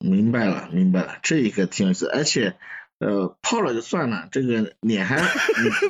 [0.00, 2.56] 明白了，明白了，这一个挺有意思，而且
[3.00, 5.16] 呃泡了就算了，这个脸还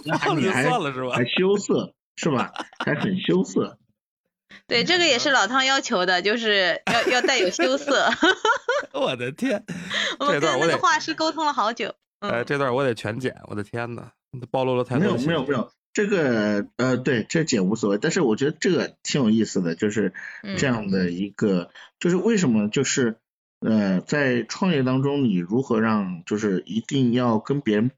[0.05, 2.53] 你泡了就你还算了是吧还羞涩是吧？
[2.85, 3.79] 还很羞涩。
[4.67, 8.09] 对，这个也是老汤要求的，就是要要带有羞涩。
[8.93, 9.65] 我的天！
[10.19, 11.95] 我们这段我得跟那个画师沟通了好久。
[12.21, 14.11] 哎，嗯，这段我得全剪，我的天呐，
[14.51, 23.17] 暴露了太没有多的信息没有没有，这个呃对这剪无所谓，但是我觉得这个挺有意思的，就是嗯这样的一个，就是为什么就是
[23.61, 27.91] 呃在创业当中，你如何让就是一定要跟别人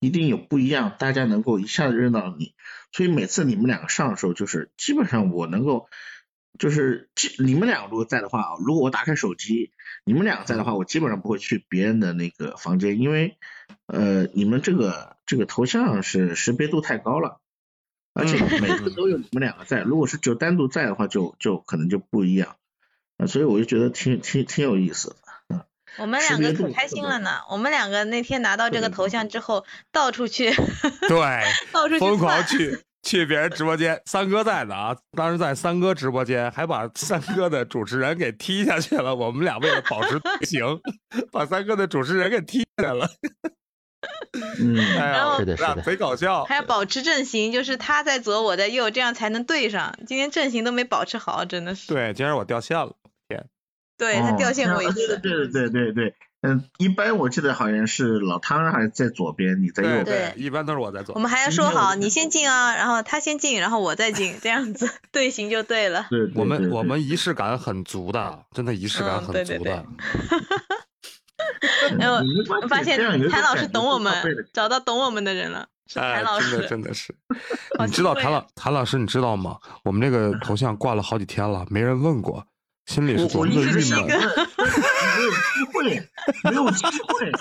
[0.00, 2.54] 一定有不一样，大家能够一下子认到你，
[2.92, 5.88] 所以每次你们两个上的时候，就是基本上我能够。
[6.58, 9.70] 就是基你们两个如果在的话，如果我打开手机，
[10.04, 13.36] 你们两个在的话，我基本上不会去别人的那个房间，因为
[13.86, 17.38] 呃，你们这个这个头像是识别度太高了，
[18.12, 22.56] 而且嗯每次都有你们两个在，如果是只有单独在的话就，就可能就不一样，
[23.18, 25.16] 啊，所以我就觉得挺挺挺有意思的。
[25.98, 27.38] 我们两个可开心了呢。
[27.50, 30.50] 我们两个那天拿到这个头像之后，到处去，
[31.08, 39.14] 对，到处去疯狂去 去别人直播间，三哥在呢啊，当时在三哥直播间，还把三哥的主持人给踢下去了。
[39.14, 40.62] 我们俩为了保持队形，
[41.30, 43.08] 把三哥的主持人给踢下来了。
[44.60, 46.44] 嗯，哎，然后是的是的贼搞笑。
[46.44, 49.98] 还要保持阵型，就是他在左，我在右，这样才能对上。
[50.06, 51.88] 今天阵型都没保持好，真的是。
[51.88, 52.94] 对，今儿我掉线了。
[53.98, 55.18] 对他掉线过一哦次。
[55.18, 60.04] 对对对对对，嗯，一般我记得好像是老汤还在左边，你在右边。
[60.04, 61.20] 对一般都是我在左我。
[61.20, 66.06] 们还要说好，你先进啊，然后他先进，然后我再进，这样子队形就对了。
[66.08, 69.84] 对， 我们对对我们仪式感很足的，真的仪式感很足的。
[71.98, 72.98] 哎我你没关系我发现
[73.30, 74.12] 谭老师懂我们
[74.52, 76.68] 找到懂我们的人了，是哎谭老，真的师。
[76.68, 77.14] 真的是，
[77.78, 79.56] 好你知道谭老谭老师，你知道吗？
[79.84, 82.44] 我们这个头像挂了好几天了，没人问过，
[82.88, 84.00] 心里是我我多么的郁一直想。
[84.00, 86.08] 没有机会，
[86.44, 87.32] 没有机会，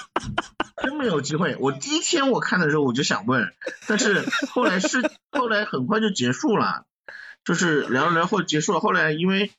[0.84, 1.56] 真没有机会。
[1.62, 3.54] 我第一天我看的时候我就想问，
[3.88, 6.84] 但是后来是后来很快就结束了，
[7.46, 8.82] 就是聊着聊着或者结束了。
[8.82, 9.50] 后来因为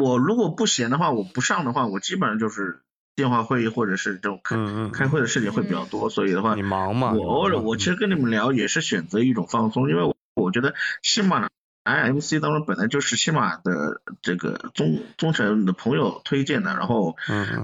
[0.00, 2.82] 我如果不闲的话，我不上的话，我基本上就是
[3.16, 4.56] 电话会议或者是这种开
[4.92, 7.12] 开会的事情会比较多，所以的话你忙嘛？
[7.12, 11.48] 我偶尔我其实跟你们聊也是选择一种放松，因为我我觉得喜马
[11.86, 17.16] IMC 当中本来就是西马的这个忠忠诚的朋友推荐的，然后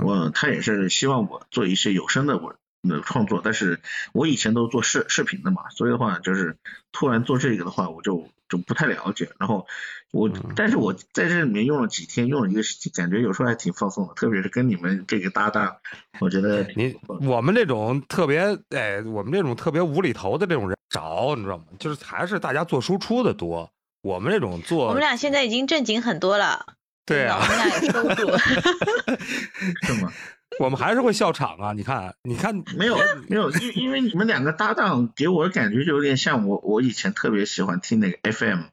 [0.02, 2.54] 我他也是希望我做一些有声的我
[2.88, 3.80] 的创作，但是
[4.12, 6.56] 我以前都做视视频的嘛，所以的话就是
[6.92, 9.66] 突然做这个的话，我就就不太了解，然后
[10.12, 15.76] 我嗯但是我在这里面用了几天，用了一个时期，感觉有时候还挺放松的，特别是跟你们这个搭档，
[16.20, 21.64] 我觉得挺你我们这种特别哎，我们这种特别无厘头的这种人少，你知道吗？
[21.78, 23.70] 就是还是大家做输出的多。
[24.02, 26.66] 我们这种做，我们俩现在已经正经很多了，
[27.06, 28.36] 对啊我，们俩有收入。
[29.82, 30.12] 是吗？
[30.58, 31.72] 我们还是会笑场啊！
[31.72, 38.64] 你看，你看， 没有没有，因因为你们两个搭档给我的感觉就有点像我我以前特别喜欢听那个 FM，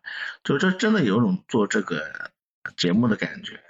[0.44, 2.32] 就这真的有种做这个
[2.76, 3.62] 节目的感觉，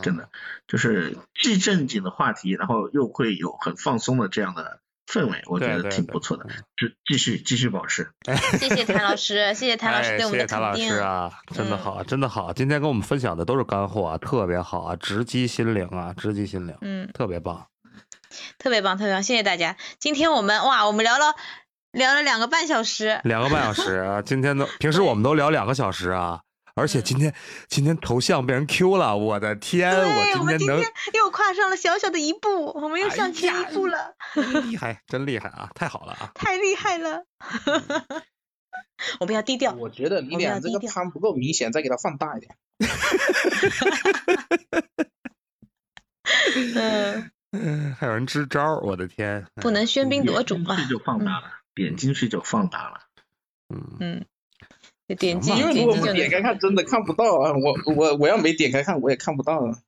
[0.00, 0.30] 真的
[0.66, 8.10] 就是既正经的话题，然后又会有很放松的这样的氛围，我觉得挺不错的，继继续继续保持。
[8.58, 10.88] 谢谢谭老师，谢谢谭老师哎，对我们的谢谢谭老肯定。
[10.88, 17.66] 师啊，真的嗯好，真的好，今天跟我们分享的都是干货啊，特别好啊，直击心灵啊，直击心灵，嗯，特别棒。
[18.58, 19.76] 特别棒，特别棒，谢谢大家。
[19.98, 21.34] 今天我们哇，我们聊了
[21.90, 26.40] 聊了两个半小时，两个半小时啊，今天都平时我们都聊两个小时啊，
[26.74, 27.34] 而且今天
[27.68, 34.14] 今天头像被人 Q 了，我的天，对，我今天能们今天又跨上了小小的一步，我们又哎向前一步了，
[34.64, 36.30] 厉害，真厉害啊，太好了啊！
[36.34, 37.24] 太厉害了。
[39.20, 42.56] 我们要低调，我觉得你我们要俩这个汤不够明显，再给它放大一点。
[46.74, 50.86] 嗯，嗯，还有人支招儿，我的天，不能喧宾夺主啊去。
[50.88, 53.00] 就放大了，点进去就放大了。
[53.68, 54.26] 嗯，嗯，就
[55.14, 56.42] 点击因为如果我们点开。
[56.42, 57.52] 看，真的看不到啊！
[57.52, 59.78] 我我我要没点开看，我也看不到啊。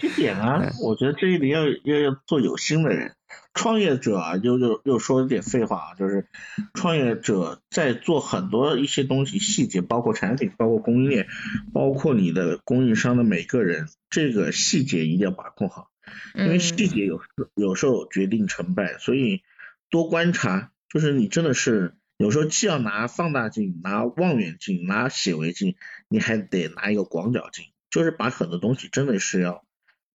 [0.00, 0.70] 去点啊！
[0.80, 3.16] 我觉得这一点要要要做有心的人，
[3.54, 6.26] 创业者啊，又又又说一点废话啊，就是
[6.74, 11.26] 创业者在做很多一些东西细节，包括产品，包括供应链，
[11.72, 15.88] 包括你的供应商的每个人，这个细节一定要把控好，
[16.34, 17.20] 因为嗯细节有
[17.54, 19.42] 有时候决定成败，所以
[19.90, 25.76] 多观察，就是你真的是有时候既要拿放大镜、拿望远镜、拿显微镜，
[26.08, 29.64] 你还得拿一个广角镜，就是把很多东西真的是要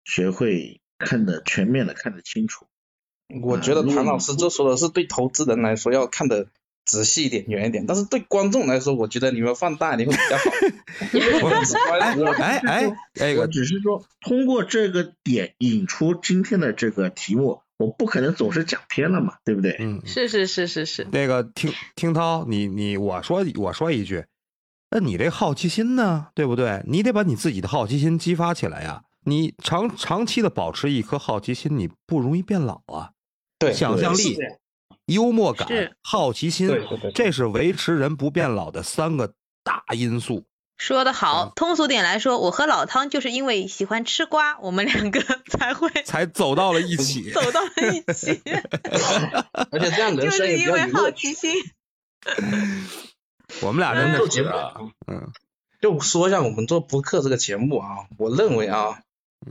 [0.04, 2.66] 学会看得全面的看得清楚。
[3.42, 6.48] 我觉得谭老师这说的是对投资人来说要看的
[6.84, 10.52] 仔细一点、远一点，但是对观众来说，我觉得你们放大一点会比较好。
[12.20, 19.76] 我哎哎，那我个只是说通过这个点引出今天的这个题目，我不可能总是讲偏了嘛，对不对？
[19.80, 24.24] 嗯，是是是是是，那个听听涛，你你我说我说一句，
[24.92, 26.84] 那你这好奇心呢，对不对？
[26.86, 29.04] 你得把你自己的好奇心激发起来呀。
[29.24, 33.12] 你长长期的保持一颗好奇心，你不容易变老啊。
[33.60, 34.38] 对，想象力
[35.06, 36.70] 幽默感是、好奇心
[37.14, 40.44] 这是维持人不变老的三个大因素。
[40.78, 41.52] 说的好。
[41.56, 47.30] 通俗点来说，我和老汤就是因为喜欢吃瓜，我们两个 才会才走到了一起。
[47.34, 48.42] 走到了一起，
[49.72, 51.12] 而且这样人就是生也比较因为好。
[51.12, 51.54] 奇心。
[53.62, 54.74] 我们俩真的做节目是啊，
[55.08, 55.32] 嗯，
[55.82, 59.02] 就说一下我们做播客这个节目啊，我认为啊，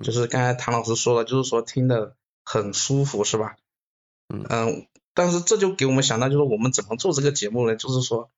[0.02, 3.56] 就是刚才唐老师说了，就是说听的很舒服，是吧？
[4.32, 7.74] 嗯但是这就给我们想到，就是我们怎么做这个节目呢？
[7.76, 8.30] 就是说，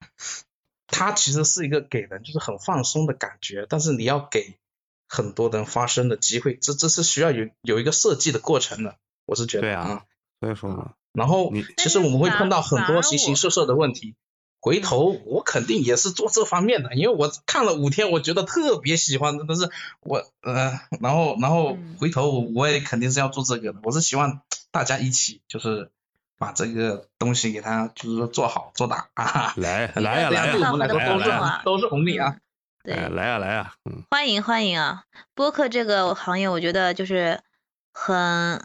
[0.87, 4.59] 它其实是一个给人就是很放松的感觉，但是你要给
[5.09, 10.05] 很多人发声的机会，这这是需要有有一个设计的过程的，我是觉得对啊
[10.41, 14.15] 所以说嘛，然后其实我们会碰到很多形形色色的问题。
[14.65, 19.69] 回头我肯定也是做这方面的，因为我看了五天，我觉得特别喜欢，真的是
[20.01, 23.81] 我呃，然后然后嗯回头我也肯定是要做这个的。
[23.83, 24.41] 我是希望
[24.71, 25.91] 大家一起就是
[26.43, 29.55] 把这个东西给它就是说做好做大啊。
[29.57, 32.37] 来 来呀来呀这样对我们来说来呀来呀都是红都是红利啊。
[32.83, 35.05] 对，哎来呀来呀，嗯，欢迎欢迎啊！
[35.37, 37.41] 播客这个行业，我觉得就是
[37.95, 38.61] 很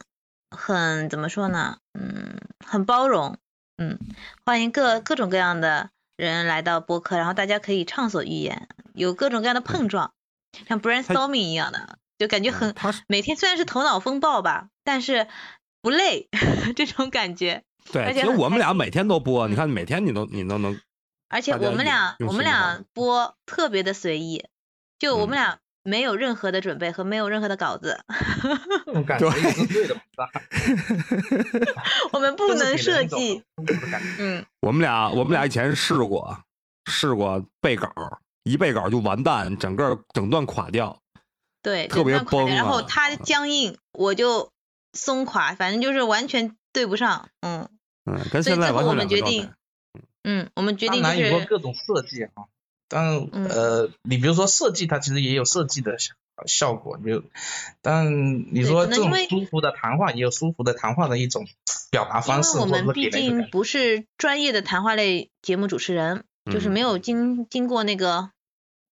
[0.49, 1.77] 很怎么说呢？
[1.93, 3.37] 嗯，很包容。
[3.77, 3.99] 嗯，
[4.43, 10.11] 欢迎各各种各样的人来到播客，然后大家可以畅所欲言，有各种各样的碰撞，
[10.67, 12.73] 像 brainstorming 一样的，就感觉很
[13.05, 15.27] 每天虽然是头脑风暴吧，但是
[15.83, 16.27] 不累
[16.75, 17.65] 这种感觉。
[17.91, 19.57] 对，而且其实我们俩每天都播，你嗯。
[19.57, 20.79] 看每天你都你都能，
[21.29, 24.45] 而且我们俩我们俩播特别的随意，
[24.99, 25.29] 就我嗯。
[25.29, 27.97] 们俩没有任何的准备和没有任何的稿子，
[28.85, 30.29] 这种感觉是对的吧
[32.11, 33.41] 我们不能设计。
[34.19, 36.37] 嗯，我们俩我们俩以前试过
[36.91, 37.89] 试过背稿，
[38.43, 40.99] 一背稿就完蛋，整个整段垮掉。
[41.61, 44.51] 对，特别崩啊然后他僵硬，我就
[44.91, 47.69] 松垮，反正就是完全对不上，嗯
[48.07, 49.53] 嗯，跟所以现在完全最后我们决两个状态定。
[50.23, 52.31] 嗯，我们决定就当然有是各种设计啊，
[52.87, 56.13] 但嗯呃，你比如说设计，它其实也有设计的效
[56.45, 57.23] 效果，比如，
[57.81, 61.45] 但你说这种可能因为舒服的谈话也有舒服的谈话的一种
[61.91, 63.49] 表达方式，我们毕竟。
[63.49, 68.31] 不是专业的谈话类节目主持人，就是没嗯有经经过那个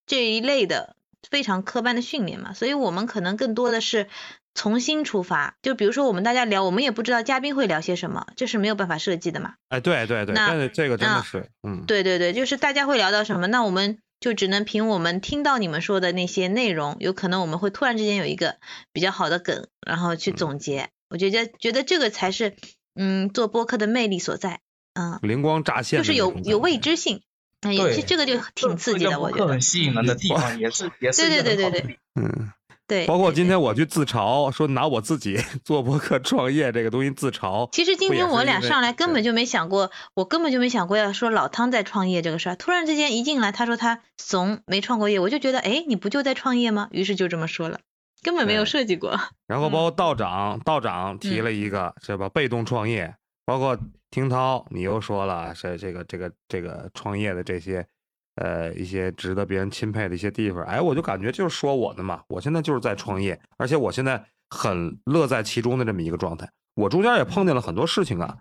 [0.06, 0.96] 这一类的
[1.30, 4.08] 非常科班的训练嘛，所以我们可能更多的是
[4.56, 5.58] 从新出发。
[5.62, 9.54] 就比如说我们大家聊，我们也不知道嘉宾会聊些什么，这是没有办法设计的嘛。
[9.70, 18.56] 哎，对对对，那这这个真的是，嗯，对对对，就是大家会聊到什么，那我们就只能凭我们听到你们说的那些内容，有可能我们会突然之间有一个
[18.92, 20.90] 比较好的梗，然后去总结。
[21.10, 22.56] 我觉得觉得这个才是
[22.96, 24.62] 嗯做播客的魅力所在，
[24.94, 27.22] 嗯，灵光乍现就是有有未知性，
[27.62, 29.62] 嗯，也对这这个就挺刺激的，我觉得很。
[29.62, 32.52] 吸引人的地方，也是也是对对对对对嗯，
[32.88, 37.68] 对，包括今天我去自嘲，说拿我自己 做博客创业这个东西自嘲。
[37.72, 42.56] 其实今天我俩上来根本就没想过，我根本就没想过要说老汤在创业这个事儿。
[42.56, 46.88] 突然之间一进来，他说他怂，没创过业，我就觉得，哎，你不就在创业吗？
[46.92, 47.80] 于是就这么说了，
[48.22, 49.20] 根本没有对设计过。
[49.48, 52.30] 然后包嗯括道长，道长提了一个是吧？
[52.30, 53.76] 被动创业，包括
[54.12, 57.88] 听涛，你又说了是这个这个这个创业的这些
[58.36, 60.64] 呃一些值得别人钦佩的一些地方。
[60.64, 66.50] 哎，我就感觉就是说我的嘛，我现在就是在创业，而且我现在很乐在其中的这么一个状态。
[66.76, 68.38] 我中间也碰见了很多事情啊，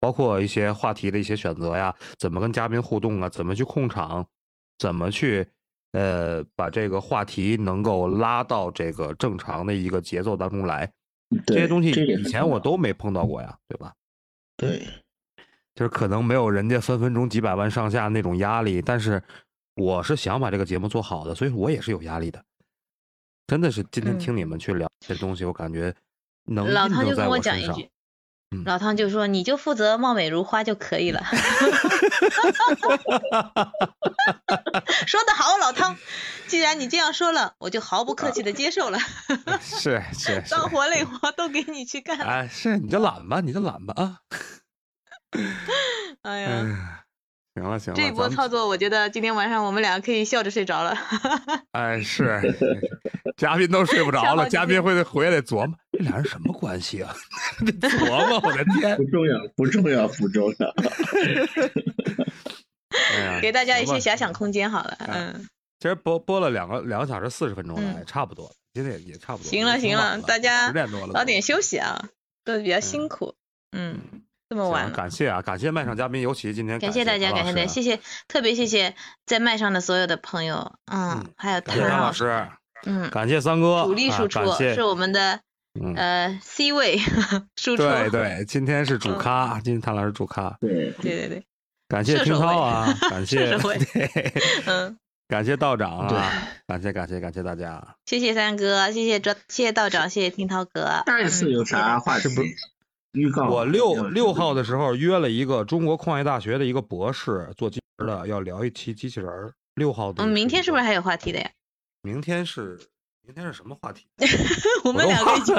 [0.00, 4.26] 包括一些话题的一些选择呀，怎么跟嘉宾互动啊，怎么去控场，
[4.78, 5.46] 怎么去
[5.92, 10.90] 呃把这个话题能够拉到这个正常的一个节奏当中来。
[11.44, 13.92] 这些东西以前我都没碰到过呀，对吧？
[14.56, 14.86] 对，
[15.76, 19.22] 就是可能没有人家分分钟几百万上下那种压力，但是
[19.74, 22.42] 我是想把这个节目做好的，所以我也是有压力的。
[23.46, 25.94] 真的是今天嗯听你们去聊这东西，我感觉
[26.46, 27.38] 能老汤就跟我。
[27.38, 27.88] 讲一句，
[28.50, 31.22] 嗯老汤就说你就负责貌美如花就可以了。
[35.06, 35.96] 说得好，老汤，
[36.46, 38.98] 既然你这样说了，我就毫不客气的接受了，
[39.60, 42.18] 是是是， 脏活累活都给你去干。
[42.18, 44.18] 哎，是你就懒吧，你就懒吧啊！
[46.22, 46.48] 哎呀。
[46.50, 47.02] 哎，
[47.54, 50.94] 行了行了，这一波操作，我觉得今天晚上我们俩可以笑着睡着了。
[51.72, 52.40] 哎，是，
[53.36, 57.14] 嘉宾都睡不着了，嘉宾会回来得琢磨这俩人什么关系啊？
[57.64, 59.04] 得琢磨，我的天不！
[59.04, 60.74] 重要，不重要，不重要。
[63.14, 64.96] 哎呀，给大家一些遐想空间好了。
[65.00, 65.48] 哎嗯，
[65.80, 69.48] 其实播播了两个两个小时四十分钟了，嗯也差不多了，今天也也差不多。
[69.48, 72.08] 行了行了，大家十点多了，早点休息啊，
[72.44, 73.34] 都比较辛苦。
[73.72, 73.98] 嗯，
[74.48, 74.90] 这么晚了。
[74.90, 82.48] 感谢啊，感谢麦上嘉宾，尤其今天感谢大家，感谢大家，谢谢，特别谢谢在麦上的所有的朋友，嗯嗯，还有谭老师，
[82.84, 85.40] 嗯，感谢三哥，主力啊输出感谢是我们的
[85.80, 86.98] 嗯呃 C 位
[87.56, 91.44] 输出，对对，今天是主嗯咖，今天谭老师主咖，对，对对对，
[91.88, 93.58] 感谢听涛啊，感谢
[94.66, 94.96] 嗯，
[95.28, 96.32] 感谢道长啊，
[96.68, 97.96] 感谢感谢感谢大家。
[98.06, 101.02] 谢谢三哥，谢谢周，谢谢道长，谢谢听涛哥。
[101.04, 102.48] 下一次有啥话题是不是
[103.16, 103.48] 预告？
[103.48, 109.52] 我六六号的时候约了一个中国矿业大学的一个博士做机器人的，要聊一期机器人儿。
[109.74, 111.50] 六号的，嗯，明天是不是还有话题的呀？
[112.02, 112.78] 明天是
[113.26, 114.06] 明天是什么话题？
[114.84, 115.54] 我们都两个已经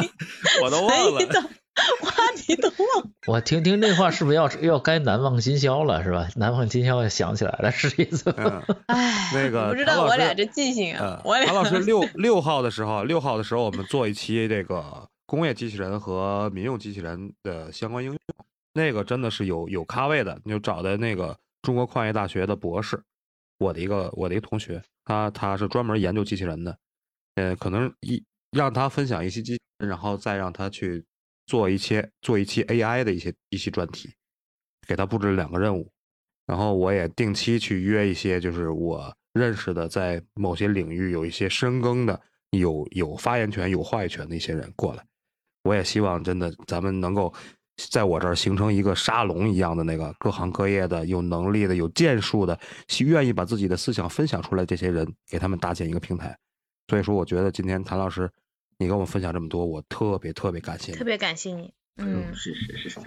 [0.63, 1.19] 我都忘了
[2.01, 3.11] 话题都忘。
[3.27, 6.27] 我听听这话是不是要要该难忘今宵了是吧？
[6.35, 8.63] 难忘今宵也想起来了，是这意思哎？
[9.35, 18.19] 那个不知道我俩这记性嗯啊，，我俩谭老师六六号的时候，六号的时候我们做一期这个工业机器人和民用机器人的相关应用，
[18.73, 23.03] 那个真的是有有咖位的，你就找的那个中国矿业大学的博士，
[23.59, 26.79] 我的一个我的一个同学，他他是专门研究机器人的，
[27.35, 31.03] 呃，可能一让他分享一些机器人，然后再让他去
[31.45, 34.09] 做一些做一期 AI 的一些一期专题，
[34.87, 35.91] 给他布置了两个任务，
[36.45, 45.05] 然后我也定期去约一些就是我认识的在某些领域有一些深耕的、有有发言权、有话语权的一些人过来。
[45.67, 47.33] 我也希望真的咱们能够
[47.91, 52.57] 在我这儿形成一个沙龙一样的那个各行各业的、有能力的、有建树的、
[53.01, 56.35] 愿意把自己的思想分享出来这些人，给他们搭建一个平台。
[56.87, 58.31] 所以说，我觉得今天谭老师
[58.79, 61.03] 你跟我分享这么多，我特别特别感谢你特。
[61.03, 62.99] 别感谢你，嗯，是是是是，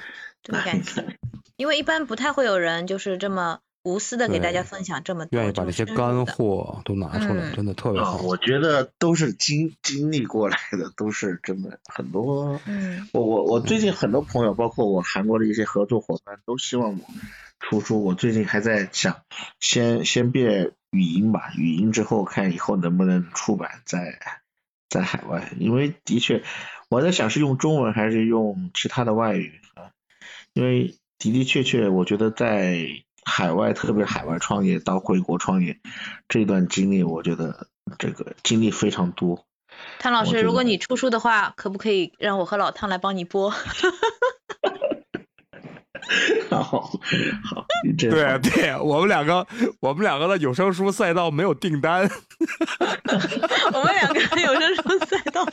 [0.42, 1.04] 特别感谢，
[1.56, 8.18] 因为一般不太会有人就是这么无私的给大家分享这么多，愿意把这些干货都拿出来，嗯真的特别啊，好。
[8.18, 12.60] 我觉得都是经经历过来的，都是真的很多。
[12.66, 17.04] 嗯我我我最近很多朋友，包括我韩国的一些合作伙伴，都希望我
[17.58, 18.04] 出书。
[18.04, 19.22] 我最近还在想，
[19.60, 24.18] 先先变语音吧，语音之后看以后能不能出版在
[24.90, 26.42] 在海外，因为的确
[26.90, 29.92] 我在想是用中文还是用其他的外语啊，
[30.52, 32.86] 因为的的确确，我觉得在
[33.24, 35.78] 海外，特别海外创业到回国创业
[36.28, 39.46] 这段经历，我觉得这个经历非常多。
[39.98, 43.50] 汤老师，如果你出书的话，可不可以让我和老汤来帮你播？
[46.50, 46.90] 好，好，
[47.86, 49.46] 你这对对，我们两个，
[49.80, 52.02] 我们两个的有声书赛道没有订单，
[53.72, 55.46] 我们两个有声书赛道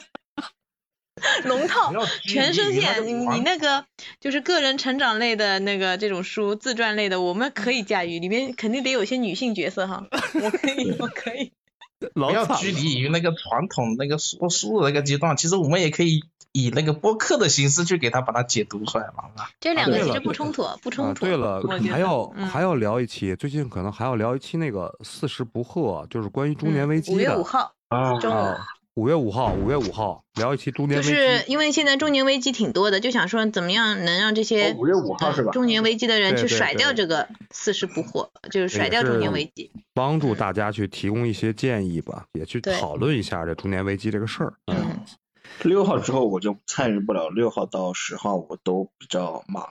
[1.45, 1.93] 龙套
[2.23, 3.85] 全声线，你你那个
[4.19, 10.05] 就是个人成长类的那个这种书，自传类的，我们可以驾驭，里面肯定得有些女性角色哈。
[10.11, 11.51] 我可以，我可以。
[12.13, 12.71] 不要拘。
[12.71, 16.19] 泥于那个传统那个说书的那个阶段，其实我们也可以
[16.51, 19.23] 以那个播客的形式去给它把它解读出来嘛？
[19.59, 21.25] 这两个其实不冲突，不啊，冲突。
[21.25, 21.59] 对了
[21.89, 28.55] 还要嗯还要聊一期，最近可能还要聊一期那个四十不惑，就是关于中年危机的五月五号啊中午啊，
[28.97, 31.21] 五月五号，五月五号聊一期中年就危机。
[31.21, 35.51] 就是因为现在中年危机挺多的，就想说怎么样能让这些哦五月五号是吧？
[35.51, 39.71] 中年危机的人去甩掉这个四十不惑，就是甩掉中年危机。
[39.93, 44.53] 帮助大家去提供一些建议吧，也去讨论一下这中年危机这个事儿。
[44.65, 44.99] 嗯，
[45.61, 49.63] 六号之后我就参与不了，六号到十号我都比较忙。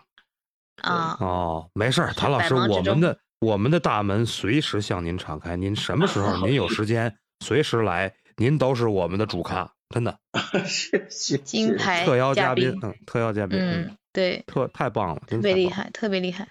[0.83, 7.12] 啊，哦，没事儿，谭老师，我们的我们的大门随时向您敞开，您什么时候 您有时间，
[7.45, 10.18] 随时来，您都是我们的主咖，真的，
[10.66, 11.39] 谢谢。
[11.39, 15.39] 金牌特邀嘉宾，嗯，特邀嘉宾，嗯，嗯，对，特太棒了，特。
[15.39, 16.45] 别厉害，特别厉害。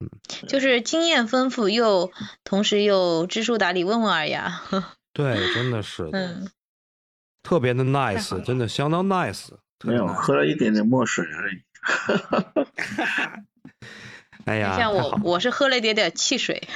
[0.00, 0.10] 嗯
[0.48, 2.12] 就是经验丰富又
[2.42, 4.60] 同时又知书达理、温文尔雅。
[5.14, 6.50] 对，真的是，嗯，
[7.42, 9.50] 特别的 nice，真的相当 nice。
[9.84, 11.62] 没有，喝了一点点墨水而已。
[14.46, 16.66] 哎呀，像我，我是喝了一点点汽水，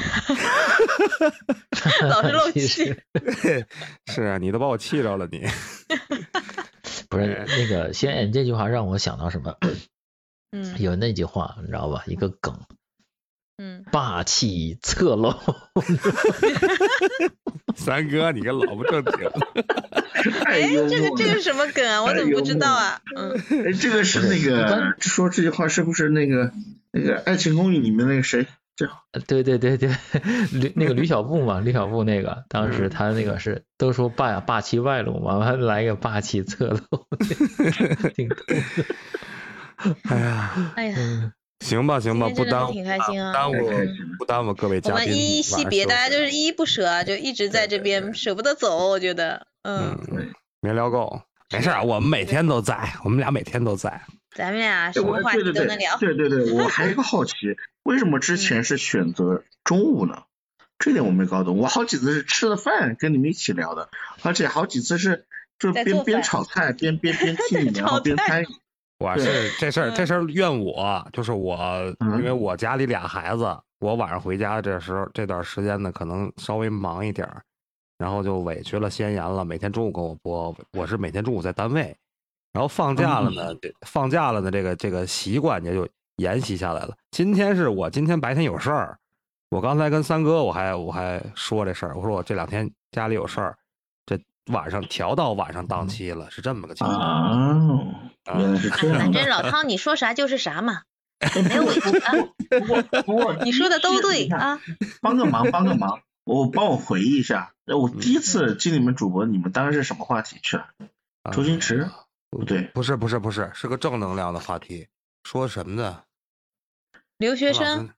[2.09, 3.05] 老是漏其气实。
[4.07, 5.47] 是啊，你都把我气着了，你。
[7.09, 9.55] 不是那个，先你这句话让我想到什么？
[10.53, 12.03] 嗯有那句话你知道吧？
[12.07, 12.59] 一个梗，
[13.59, 15.34] 嗯，霸气侧漏。
[17.76, 19.12] 三哥，你个老不正经。
[20.42, 22.02] 太 哎，这个这个是什么梗啊？
[22.02, 23.00] 我怎么不知道啊？
[23.16, 23.30] 嗯，
[23.66, 26.52] 哎，这个是那个说这句话是不是那个
[26.90, 28.46] 那个《爱情公寓》里面那个谁
[28.76, 28.86] 叫？
[29.26, 29.90] 对对对对，
[30.52, 37.06] 吕那个吕小布嘛，吕小布那个，当时他那个是都说霸霸气外露嘛，完了来个霸气侧漏，
[38.14, 38.56] 挺逗的。
[40.09, 43.88] 哎呀，哎呀，嗯，行吧行吧，不耽误挺开心啊耽误嗯
[44.18, 45.09] 不耽误各位我嘉宾。
[45.09, 48.88] 们依依惜别，大家就是依依不舍啊，就一直在这边舍不得走。
[48.88, 54.00] 我觉得，嗯，嗯，没聊够，没事儿，我们每天都在，我们俩每天都在。
[54.36, 55.96] 咱们俩哎什么话我对对对题都能聊。
[55.98, 57.32] 对对对，我还有一个 好奇，
[57.82, 60.22] 为什么之前是选择中午呢？
[60.78, 61.56] 这点我没搞懂。
[61.59, 63.88] 我好几次是吃了饭跟你们一起聊的，
[64.22, 65.26] 而且好几次是
[65.59, 68.46] 就边边炒菜边边边 听你们，然后边参与。
[68.99, 71.57] 我是这事儿，嗯这事儿怨我，就是我，
[72.01, 77.40] 嗯因为我家里俩孩子，我晚上回家这时候这段时间呢，可能稍微忙一点儿，
[77.96, 81.96] 然后就委屈了先言了，每天中午跟我播，我是每天中午在单位，
[82.53, 86.96] 然后放假了呢，这放假了呢，这个这个习惯也就沿袭下来了。
[87.12, 88.99] 今天是我今天白天有事儿，
[89.51, 93.59] 我刚才跟三哥我还我还说这事儿，我说我这两天家里有事儿，这
[94.49, 96.99] 晚上调到晚上档期了，是这么个情况。
[96.99, 99.20] 啊，原来是这样反的。
[99.20, 100.82] 正老汤你说啥就是啥嘛，
[101.49, 102.12] 没有委屈啊。
[102.51, 104.61] 不过 不过你说的都对啊。
[105.03, 110.66] 帮个忙，帮个忙，我帮我回忆一下，呃我第一嗯次进你们主播，你们当时是什么话题去了？
[111.32, 111.90] 周星驰？
[112.30, 114.88] 不对，不是不是不是，是个正能量的话题。
[115.24, 116.03] 说什么呢？
[117.18, 117.90] 留学生，师，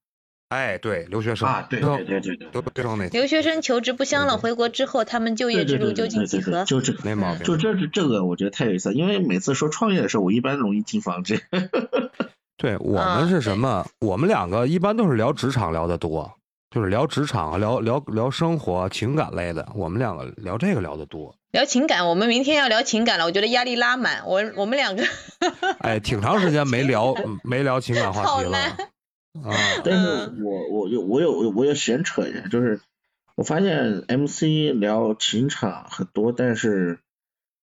[0.50, 6.64] 哎，对，留学生啊，对对对对对留学生那留学生求职不香了，回国之后他们就业之路究竟几何？
[6.66, 7.44] 就这个，没毛病。
[7.44, 8.94] 就这这个，我觉得太有意思了。
[8.94, 11.40] 因为每次说创业的时候，我一般容易进房间。
[12.58, 13.86] 对我啊们是什么？
[14.00, 16.30] 我们两个一般都是聊职场聊得多，
[16.70, 19.68] 就是聊职场、聊聊聊生活、情感类的。
[19.74, 21.32] 我们两个聊这个聊得多。
[21.52, 24.22] 聊情感，我们明天要聊情感了，我觉得压力拉满。
[24.26, 25.04] 我我们两个
[25.78, 28.58] 哎，挺长时间没聊 没聊情感话题了
[29.34, 29.50] 啊。
[29.84, 32.80] 但是我我有我有我有闲扯一下，就是
[33.34, 36.98] 我发现 MC 聊情场很多，但是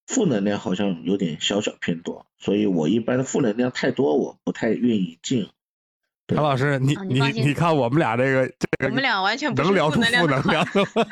[0.05, 5.49] 负能量好像有点小小偏多，所以我一般的负能量太多，我不太愿意进。
[6.25, 10.67] 对谭老师，你你啊你看我们俩这个这个我们俩完全不能聊出负能量？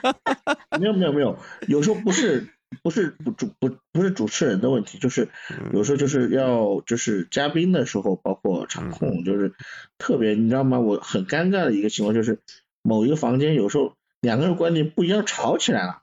[0.80, 1.38] 没有没有没有，
[1.68, 2.49] 有时候不是
[2.84, 5.30] 不是不主不不是主持人的问题，就是
[5.73, 9.53] 有时候就是要就是嘉宾的时候，包括场控，就是
[9.97, 10.80] 特别你知道吗？
[10.80, 12.39] 我很尴尬的一个情况就是
[12.82, 16.01] 某一个房间有时候两个人观点不一样，吵起来了，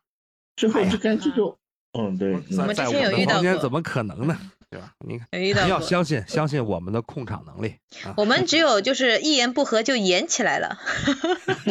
[0.56, 1.58] 最后就干脆就
[1.92, 4.38] 嗯对，我嗯们之前有在我的遇到过房间怎么可能呢？
[4.70, 4.90] 对吧？
[5.06, 5.64] 你看，有遇到过。
[5.66, 7.74] 你要相信相信我们的控场能力
[8.06, 8.14] 啊！
[8.16, 10.78] 我们只有就是一言不合就演起来了，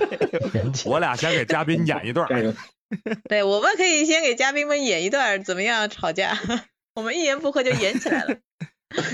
[0.86, 2.28] 我俩先给嘉宾演一段！
[3.28, 6.38] 对，我们可以先给嘉宾们演一段怎么样吵架，
[6.94, 8.36] 我们一言不合就演起来了。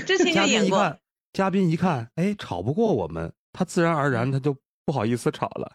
[0.05, 0.97] 之前就演过，
[1.33, 4.55] 嘉宾一看，哎，吵不过我们，他自然而然他就
[4.85, 5.71] 不好意思吵了。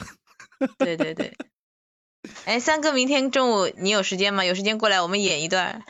[0.78, 1.36] 对对对。
[2.44, 4.44] 哎，三哥，明天中午你有时间吗？
[4.44, 5.82] 有时间过来我们演一段。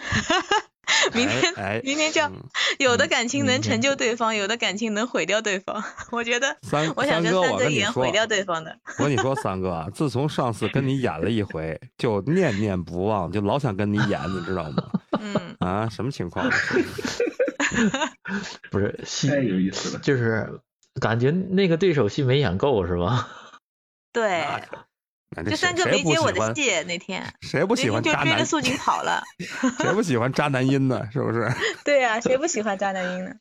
[1.14, 2.34] 明天、哎哎明天叫、嗯
[2.78, 5.82] 有的感情能成就对方，有的感情能毁掉对方。
[6.12, 8.78] 我觉得三我想跟三哥，演毁，掉对方的。
[8.98, 14.90] 我跟你说，三哥啊，自从上次跟你演了一回，就念念不忘，就老想跟你演，你知道吗？
[15.18, 16.50] 嗯，啊，什么情况？
[18.70, 20.00] 不是戏太有意思了。
[20.02, 20.60] 就是
[21.00, 23.28] 感觉那个对手戏没演够是吧？
[24.12, 24.44] 对，
[25.44, 28.44] 就三哥没接我的戏那天，谁不喜欢渣男就追着？
[28.44, 29.22] 素 锦跑了。
[29.78, 31.06] 谁不喜欢渣男音呢？
[31.12, 31.50] 是不是？
[31.84, 33.32] 对呀、谁不喜欢渣男音呢？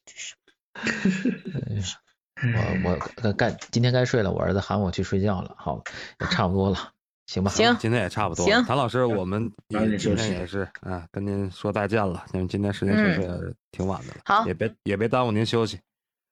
[2.84, 2.92] 我
[3.24, 5.82] 我该该今天该睡了，我儿子喊我去睡觉了，好，
[6.20, 6.92] 也差不多了，
[7.28, 7.50] 行吧？
[7.50, 8.46] 行今天也差不多。
[8.46, 13.30] 行谭老师，我们今天也是啊，跟您说再见了，因为今天时间确实也
[13.72, 15.80] 挺晚的了，好也别也别耽误您休息。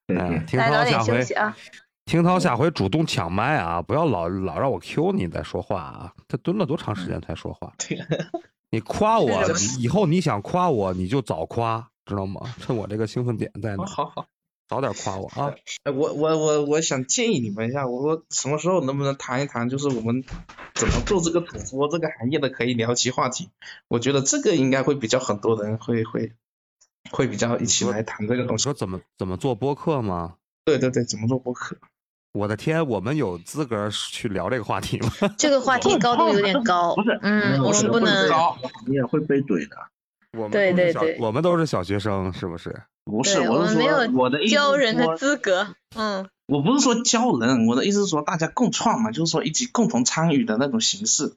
[0.08, 1.56] 嗯，听大家早点涛下回休息啊。
[2.06, 6.14] 听涛下回主动抢麦啊，不要老老让我 Q 你再说话啊。
[6.28, 7.74] 他蹲了多长时间才说话？
[8.70, 9.30] 你夸我，
[9.78, 12.42] 你以后你想夸我，你就早夸，知道吗？
[12.60, 14.28] 趁我这个兴奋点在呢，好好。
[14.68, 15.54] 早点夸我啊。
[15.84, 20.24] 哎，我我我我想建议你们一下，我说什么时候能不能谈一谈，就是我们
[20.74, 23.50] 怎么做这个主播这个行业的可以聊起话题？
[23.88, 26.34] 我觉得这个应该会比较很多人会会
[27.12, 28.74] 会比较一起来谈这个东西你说。
[28.74, 30.36] 怎么怎么做播客吗？
[30.66, 31.78] 对对对，怎么做播客？
[32.34, 35.10] 我的天，我们有资格去聊这个话题吗？
[35.38, 38.58] 这个话题高度有点高不是，嗯，我们不能高
[38.88, 39.78] 你也会被怼的。
[40.36, 42.82] 我们对对对我们都是小学生，是不是？
[43.06, 45.76] 不是，我们没有我的教人的资格。
[45.96, 51.36] 嗯，我不是说教人，我的意思是说大家共创嘛，就是说一起共同参与的那种形式。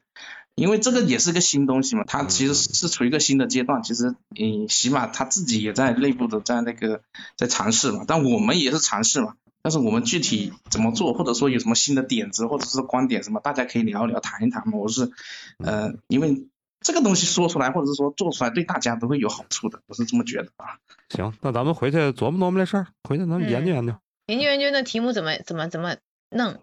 [0.55, 3.83] 因为这个也是个新东西嘛，它其实是处于一个新的阶段。
[3.83, 7.01] 其实，嗯，起码他自己也在内部的在那个
[7.35, 9.35] 在尝试嘛，但我们也是尝试嘛。
[9.67, 14.77] 但是我们具体怎么做，或者说有什么新的点子或者是观点什么，大家可以聊一聊，谈一谈嘛。
[14.77, 15.11] 我是，
[15.57, 16.47] 呃，因为
[16.79, 20.79] 这个东西说出来或者是说做出来，对大家都会有好处的，我是这么觉得啊。
[21.09, 23.93] 行，那咱们回去琢磨琢磨这事儿，回去咱们研究研究。
[24.27, 25.97] 研究研究那题目怎么怎么怎么
[26.29, 26.55] 弄。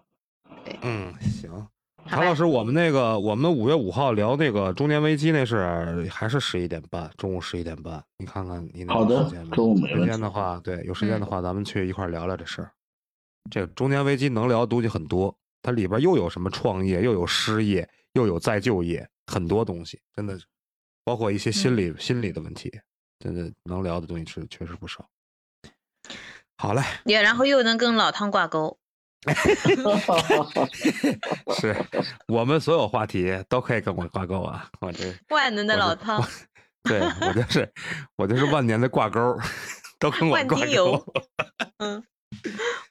[0.81, 1.67] 嗯，行。
[2.07, 12.71] 韩老师，我们那个我们五月五号聊那个中年危机那是还是十一点半，中午十一点半，你看看你那好的个时间没时中午没问题间的话，对，有时间的话，咱们去一块儿聊聊这事儿。
[13.49, 20.45] 这个中年危机能聊的东西很多，它里边又有什么创业，又有失业，又有再就业，很多东西，真的是，
[21.03, 22.71] 包括一些心理、心理的问题，
[23.19, 25.07] 真的能聊的东西是确实不少。
[26.57, 28.77] 好嘞，也然后又能跟老汤挂钩。
[31.57, 31.75] 是
[32.27, 34.69] 我们所有话题都可以跟我挂钩啊！
[34.79, 36.23] 我这 万能的老汤，
[36.83, 37.73] 对我就是
[38.17, 39.35] 我就是万年的挂钩，
[39.97, 41.03] 都跟我挂钩。
[41.77, 42.03] 嗯，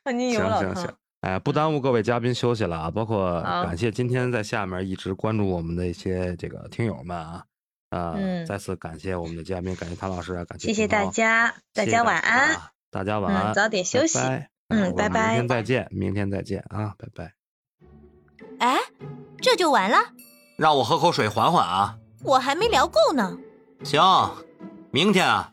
[0.32, 2.90] 行行行。，哎，不耽误各位嘉宾休息了啊！
[2.90, 7.44] 包括感谢今天在下面一直关注我们的一些这个听友们啊，
[7.88, 12.54] 啊、嗯再次感谢我们的嘉宾，感谢谭老师啊，感谢谢谢大家，大家谢谢晚安。
[12.54, 17.32] 啊，大家晚安，嗯早点休息拜拜嗯拜拜明天再见，明天再见啊，拜拜。
[18.58, 18.78] 哎，
[19.40, 19.96] 这就完了？
[20.58, 21.96] 让我喝口水缓缓啊。
[22.22, 23.38] 我还没聊够呢。
[23.82, 24.00] 行，
[24.90, 25.52] 明天啊，